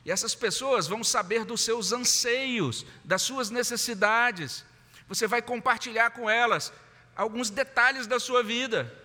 E 0.05 0.11
essas 0.11 0.35
pessoas 0.35 0.85
vão 0.85 1.03
saber 1.03 1.43
dos 1.43 1.61
seus 1.61 1.91
anseios, 1.91 2.85
das 3.03 3.23
suas 3.23 3.49
necessidades. 3.49 4.63
Você 5.07 5.25
vai 5.25 5.41
compartilhar 5.41 6.11
com 6.11 6.29
elas 6.29 6.71
alguns 7.15 7.49
detalhes 7.49 8.05
da 8.05 8.19
sua 8.19 8.43
vida. 8.43 8.95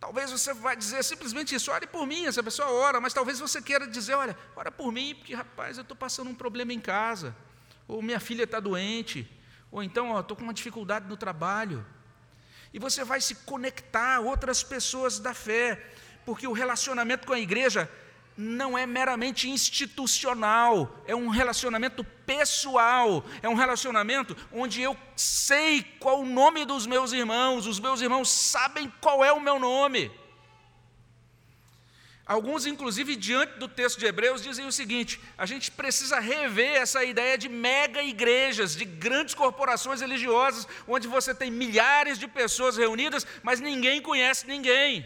Talvez 0.00 0.32
você 0.32 0.54
vai 0.54 0.74
dizer 0.74 1.04
simplesmente 1.04 1.54
isso, 1.54 1.70
ore 1.70 1.86
por 1.86 2.06
mim, 2.06 2.24
essa 2.24 2.42
pessoa 2.42 2.70
ora, 2.70 3.00
mas 3.00 3.12
talvez 3.12 3.38
você 3.38 3.60
queira 3.60 3.86
dizer, 3.86 4.14
olha, 4.14 4.36
ora 4.56 4.72
por 4.72 4.90
mim, 4.90 5.14
porque 5.14 5.34
rapaz, 5.34 5.76
eu 5.76 5.82
estou 5.82 5.96
passando 5.96 6.30
um 6.30 6.34
problema 6.34 6.72
em 6.72 6.80
casa, 6.80 7.36
ou 7.86 8.00
minha 8.00 8.18
filha 8.18 8.44
está 8.44 8.58
doente, 8.58 9.30
ou 9.70 9.82
então 9.82 10.18
estou 10.18 10.34
com 10.34 10.42
uma 10.42 10.54
dificuldade 10.54 11.06
no 11.06 11.18
trabalho. 11.18 11.84
E 12.72 12.78
você 12.78 13.04
vai 13.04 13.20
se 13.20 13.34
conectar 13.34 14.16
a 14.16 14.20
outras 14.20 14.62
pessoas 14.62 15.18
da 15.18 15.34
fé, 15.34 15.92
porque 16.24 16.46
o 16.46 16.52
relacionamento 16.52 17.26
com 17.26 17.34
a 17.34 17.38
igreja 17.38 17.90
não 18.36 18.78
é 18.78 18.86
meramente 18.86 19.50
institucional, 19.50 20.98
é 21.06 21.14
um 21.14 21.28
relacionamento 21.28 22.02
pessoal, 22.30 23.24
é 23.42 23.48
um 23.48 23.58
relacionamento 23.62 24.36
onde 24.52 24.80
eu 24.80 24.96
sei 25.16 25.82
qual 25.98 26.20
o 26.20 26.30
nome 26.40 26.64
dos 26.64 26.86
meus 26.86 27.10
irmãos, 27.12 27.66
os 27.66 27.80
meus 27.80 28.00
irmãos 28.00 28.30
sabem 28.30 28.92
qual 29.00 29.24
é 29.24 29.32
o 29.32 29.40
meu 29.40 29.58
nome. 29.58 30.02
Alguns, 32.24 32.66
inclusive, 32.66 33.16
diante 33.16 33.54
do 33.58 33.66
texto 33.66 33.98
de 33.98 34.06
Hebreus, 34.06 34.44
dizem 34.48 34.64
o 34.64 34.70
seguinte: 34.70 35.20
a 35.36 35.44
gente 35.44 35.72
precisa 35.72 36.20
rever 36.20 36.76
essa 36.84 37.02
ideia 37.02 37.36
de 37.36 37.48
mega 37.48 38.00
igrejas, 38.00 38.76
de 38.76 38.84
grandes 38.84 39.34
corporações 39.34 40.00
religiosas, 40.00 40.68
onde 40.86 41.08
você 41.08 41.34
tem 41.34 41.50
milhares 41.50 42.16
de 42.16 42.28
pessoas 42.28 42.76
reunidas, 42.76 43.26
mas 43.42 43.58
ninguém 43.58 44.00
conhece 44.00 44.46
ninguém. 44.46 45.04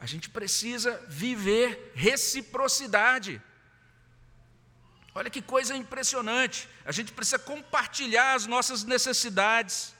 A 0.00 0.06
gente 0.06 0.28
precisa 0.28 1.00
viver 1.08 1.92
reciprocidade. 1.94 3.40
Olha 5.14 5.30
que 5.30 5.40
coisa 5.40 5.76
impressionante. 5.76 6.68
A 6.84 6.90
gente 6.90 7.12
precisa 7.12 7.38
compartilhar 7.38 8.34
as 8.34 8.46
nossas 8.46 8.82
necessidades. 8.82 9.94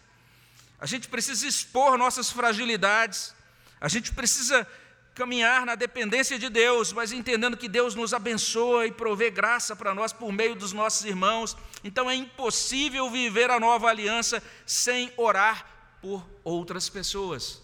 A 0.79 0.87
gente 0.87 1.09
precisa 1.09 1.47
expor 1.47 1.97
nossas 1.97 2.31
fragilidades. 2.31 3.35
A 3.81 3.89
gente 3.89 4.13
precisa 4.13 4.67
caminhar 5.15 5.65
na 5.65 5.77
dependência 5.77 6.37
de 6.37 6.49
Deus, 6.49 6.93
mas 6.93 7.13
entendendo 7.13 7.57
que 7.57 7.69
Deus 7.69 7.95
nos 7.95 8.13
abençoa 8.13 8.87
e 8.87 8.91
provê 8.93 9.31
graça 9.31 9.77
para 9.77 9.95
nós 9.95 10.13
por 10.13 10.33
meio 10.33 10.57
dos 10.57 10.73
nossos 10.73 11.05
irmãos. 11.05 11.57
Então 11.85 12.11
é 12.11 12.15
impossível 12.17 13.09
viver 13.09 13.51
a 13.51 13.61
nova 13.61 13.89
aliança 13.89 14.43
sem 14.67 15.13
orar 15.17 15.65
por 16.03 16.27
outras 16.43 16.89
pessoas 16.89 17.63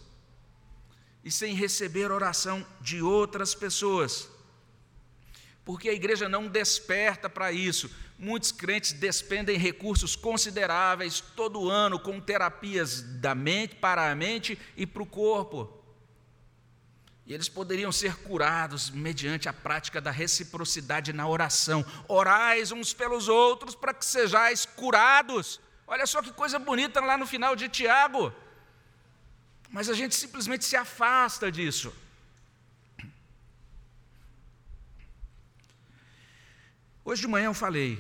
e 1.25 1.31
sem 1.31 1.55
receber 1.55 2.13
oração 2.13 2.65
de 2.81 3.03
outras 3.03 3.55
pessoas. 3.55 4.29
Porque 5.65 5.89
a 5.89 5.93
igreja 5.93 6.29
não 6.29 6.49
desperta 6.49 7.29
para 7.29 7.53
isso. 7.53 7.91
Muitos 8.19 8.53
crentes 8.53 8.93
despendem 8.93 9.57
recursos 9.57 10.17
consideráveis 10.17 11.21
todo 11.21 11.71
ano 11.71 11.99
com 11.99 12.21
terapias 12.21 13.03
da 13.03 13.35
mente 13.35 13.77
para 13.77 14.11
a 14.11 14.15
mente 14.15 14.59
e 14.77 14.87
para 14.87 15.03
o 15.03 15.07
corpo. 15.07 15.81
E 17.27 17.33
eles 17.33 17.49
poderiam 17.49 17.93
ser 17.93 18.17
curados 18.17 18.91
mediante 18.91 19.49
a 19.49 19.53
prática 19.53 20.01
da 20.01 20.11
reciprocidade 20.11 21.13
na 21.13 21.29
oração. 21.29 21.85
Orais 22.09 22.73
uns 22.73 22.93
pelos 22.93 23.29
outros 23.29 23.75
para 23.75 23.95
que 23.95 24.05
sejais 24.05 24.67
curados. 24.67 25.61
Olha 25.87 26.07
só 26.07 26.21
que 26.21 26.33
coisa 26.33 26.59
bonita 26.59 27.01
lá 27.01 27.17
no 27.17 27.27
final 27.27 27.55
de 27.55 27.69
Tiago. 27.69 28.33
Mas 29.71 29.89
a 29.89 29.95
gente 29.95 30.15
simplesmente 30.17 30.65
se 30.65 30.75
afasta 30.75 31.53
disso. 31.53 31.95
Hoje 37.11 37.23
de 37.23 37.27
manhã 37.27 37.47
eu 37.47 37.55
falei, 37.55 37.99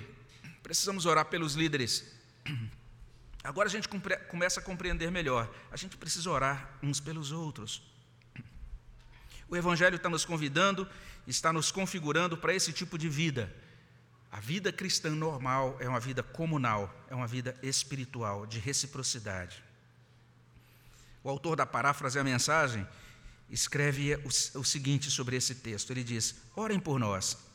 precisamos 0.62 1.04
orar 1.04 1.24
pelos 1.24 1.54
líderes. 1.54 2.04
Agora 3.42 3.66
a 3.66 3.70
gente 3.70 3.88
começa 4.28 4.60
a 4.60 4.62
compreender 4.62 5.10
melhor. 5.10 5.52
A 5.72 5.76
gente 5.76 5.96
precisa 5.96 6.30
orar 6.30 6.78
uns 6.80 7.00
pelos 7.00 7.32
outros. 7.32 7.82
O 9.48 9.56
Evangelho 9.56 9.96
está 9.96 10.08
nos 10.08 10.24
convidando, 10.24 10.88
está 11.26 11.52
nos 11.52 11.72
configurando 11.72 12.36
para 12.36 12.54
esse 12.54 12.72
tipo 12.72 12.96
de 12.96 13.08
vida. 13.08 13.52
A 14.30 14.38
vida 14.38 14.72
cristã 14.72 15.10
normal 15.10 15.76
é 15.80 15.88
uma 15.88 15.98
vida 15.98 16.22
comunal, 16.22 16.94
é 17.08 17.14
uma 17.16 17.26
vida 17.26 17.58
espiritual, 17.64 18.46
de 18.46 18.60
reciprocidade. 18.60 19.60
O 21.24 21.28
autor 21.28 21.56
da 21.56 21.66
paráfrase 21.66 22.16
a 22.16 22.22
mensagem 22.22 22.86
escreve 23.50 24.14
o, 24.14 24.28
o 24.60 24.64
seguinte 24.64 25.10
sobre 25.10 25.34
esse 25.34 25.56
texto: 25.56 25.90
ele 25.90 26.04
diz: 26.04 26.36
Orem 26.54 26.78
por 26.78 26.96
nós. 26.96 27.49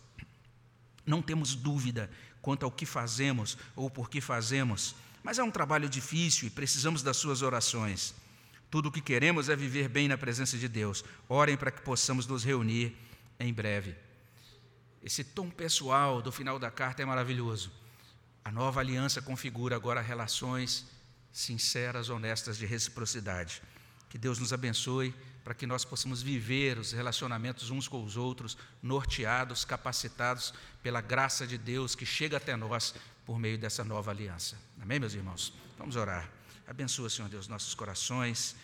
Não 1.06 1.22
temos 1.22 1.56
dúvida 1.56 2.10
quanto 2.42 2.64
ao 2.64 2.72
que 2.72 2.86
fazemos 2.86 3.58
ou 3.76 3.90
por 3.90 4.10
que 4.10 4.22
fazemos, 4.22 4.96
mas 5.24 5.40
é 5.40 5.44
um 5.44 5.52
trabalho 5.52 5.90
difícil 5.90 6.48
e 6.48 6.52
precisamos 6.52 7.02
das 7.02 7.18
suas 7.18 7.42
orações. 7.42 8.14
Tudo 8.70 8.90
o 8.90 8.92
que 8.92 9.02
queremos 9.02 9.50
é 9.50 9.56
viver 9.56 9.88
bem 9.88 10.08
na 10.08 10.18
presença 10.18 10.58
de 10.58 10.68
Deus. 10.68 11.04
Orem 11.30 11.58
para 11.58 11.72
que 11.72 11.82
possamos 11.82 12.28
nos 12.28 12.44
reunir 12.44 12.96
em 13.40 13.54
breve. 13.54 13.96
Esse 15.04 15.24
tom 15.24 15.50
pessoal 15.50 16.22
do 16.22 16.32
final 16.32 16.58
da 16.58 16.72
carta 16.72 17.02
é 17.02 17.06
maravilhoso. 17.06 17.72
A 18.44 18.52
nova 18.52 18.80
aliança 18.80 19.22
configura 19.22 19.76
agora 19.76 20.02
relações 20.02 20.86
sinceras, 21.32 22.10
honestas, 22.10 22.58
de 22.58 22.66
reciprocidade. 22.66 23.62
Que 24.10 24.18
Deus 24.18 24.40
nos 24.40 24.54
abençoe 24.54 25.14
para 25.46 25.54
que 25.54 25.68
nós 25.68 25.86
possamos 25.86 26.24
viver 26.24 26.80
os 26.80 26.92
relacionamentos 26.92 27.70
uns 27.70 27.88
com 27.88 28.04
os 28.04 28.18
outros, 28.18 28.58
norteados, 28.82 29.64
capacitados 29.64 30.52
pela 30.82 31.02
graça 31.02 31.46
de 31.46 31.56
Deus 31.56 31.94
que 31.94 32.04
chega 32.04 32.38
até 32.38 32.56
nós 32.56 32.96
por 33.28 33.38
meio 33.38 33.56
dessa 33.56 33.84
nova 33.84 34.10
aliança. 34.10 34.58
Amém, 34.82 35.00
meus 35.00 35.14
irmãos? 35.14 35.54
Vamos 35.78 35.96
orar. 35.96 36.28
Abençoa, 36.68 37.12
Senhor 37.12 37.30
Deus, 37.30 37.48
nossos 37.48 37.76
corações, 37.76 38.56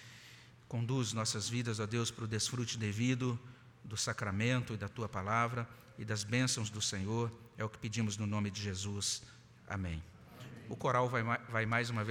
conduz 0.68 1.14
nossas 1.14 1.48
vidas, 1.48 1.80
ó 1.80 1.86
Deus, 1.86 2.10
para 2.10 2.24
o 2.24 2.28
desfrute 2.28 2.80
devido 2.80 3.40
do 3.84 3.96
sacramento 3.96 4.74
e 4.74 4.78
da 4.78 4.90
tua 4.90 5.08
palavra 5.08 5.70
e 6.00 6.04
das 6.04 6.24
bênçãos 6.24 6.72
do 6.72 6.82
Senhor. 6.82 7.32
É 7.60 7.64
o 7.64 7.70
que 7.70 7.78
pedimos 7.78 8.18
no 8.18 8.26
nome 8.26 8.50
de 8.50 8.60
Jesus. 8.60 9.22
Amém. 9.70 10.02
O 10.68 10.76
coral 10.76 11.08
vai, 11.08 11.22
vai 11.48 11.64
mais 11.68 11.92
uma 11.92 12.04
vez. 12.04 12.10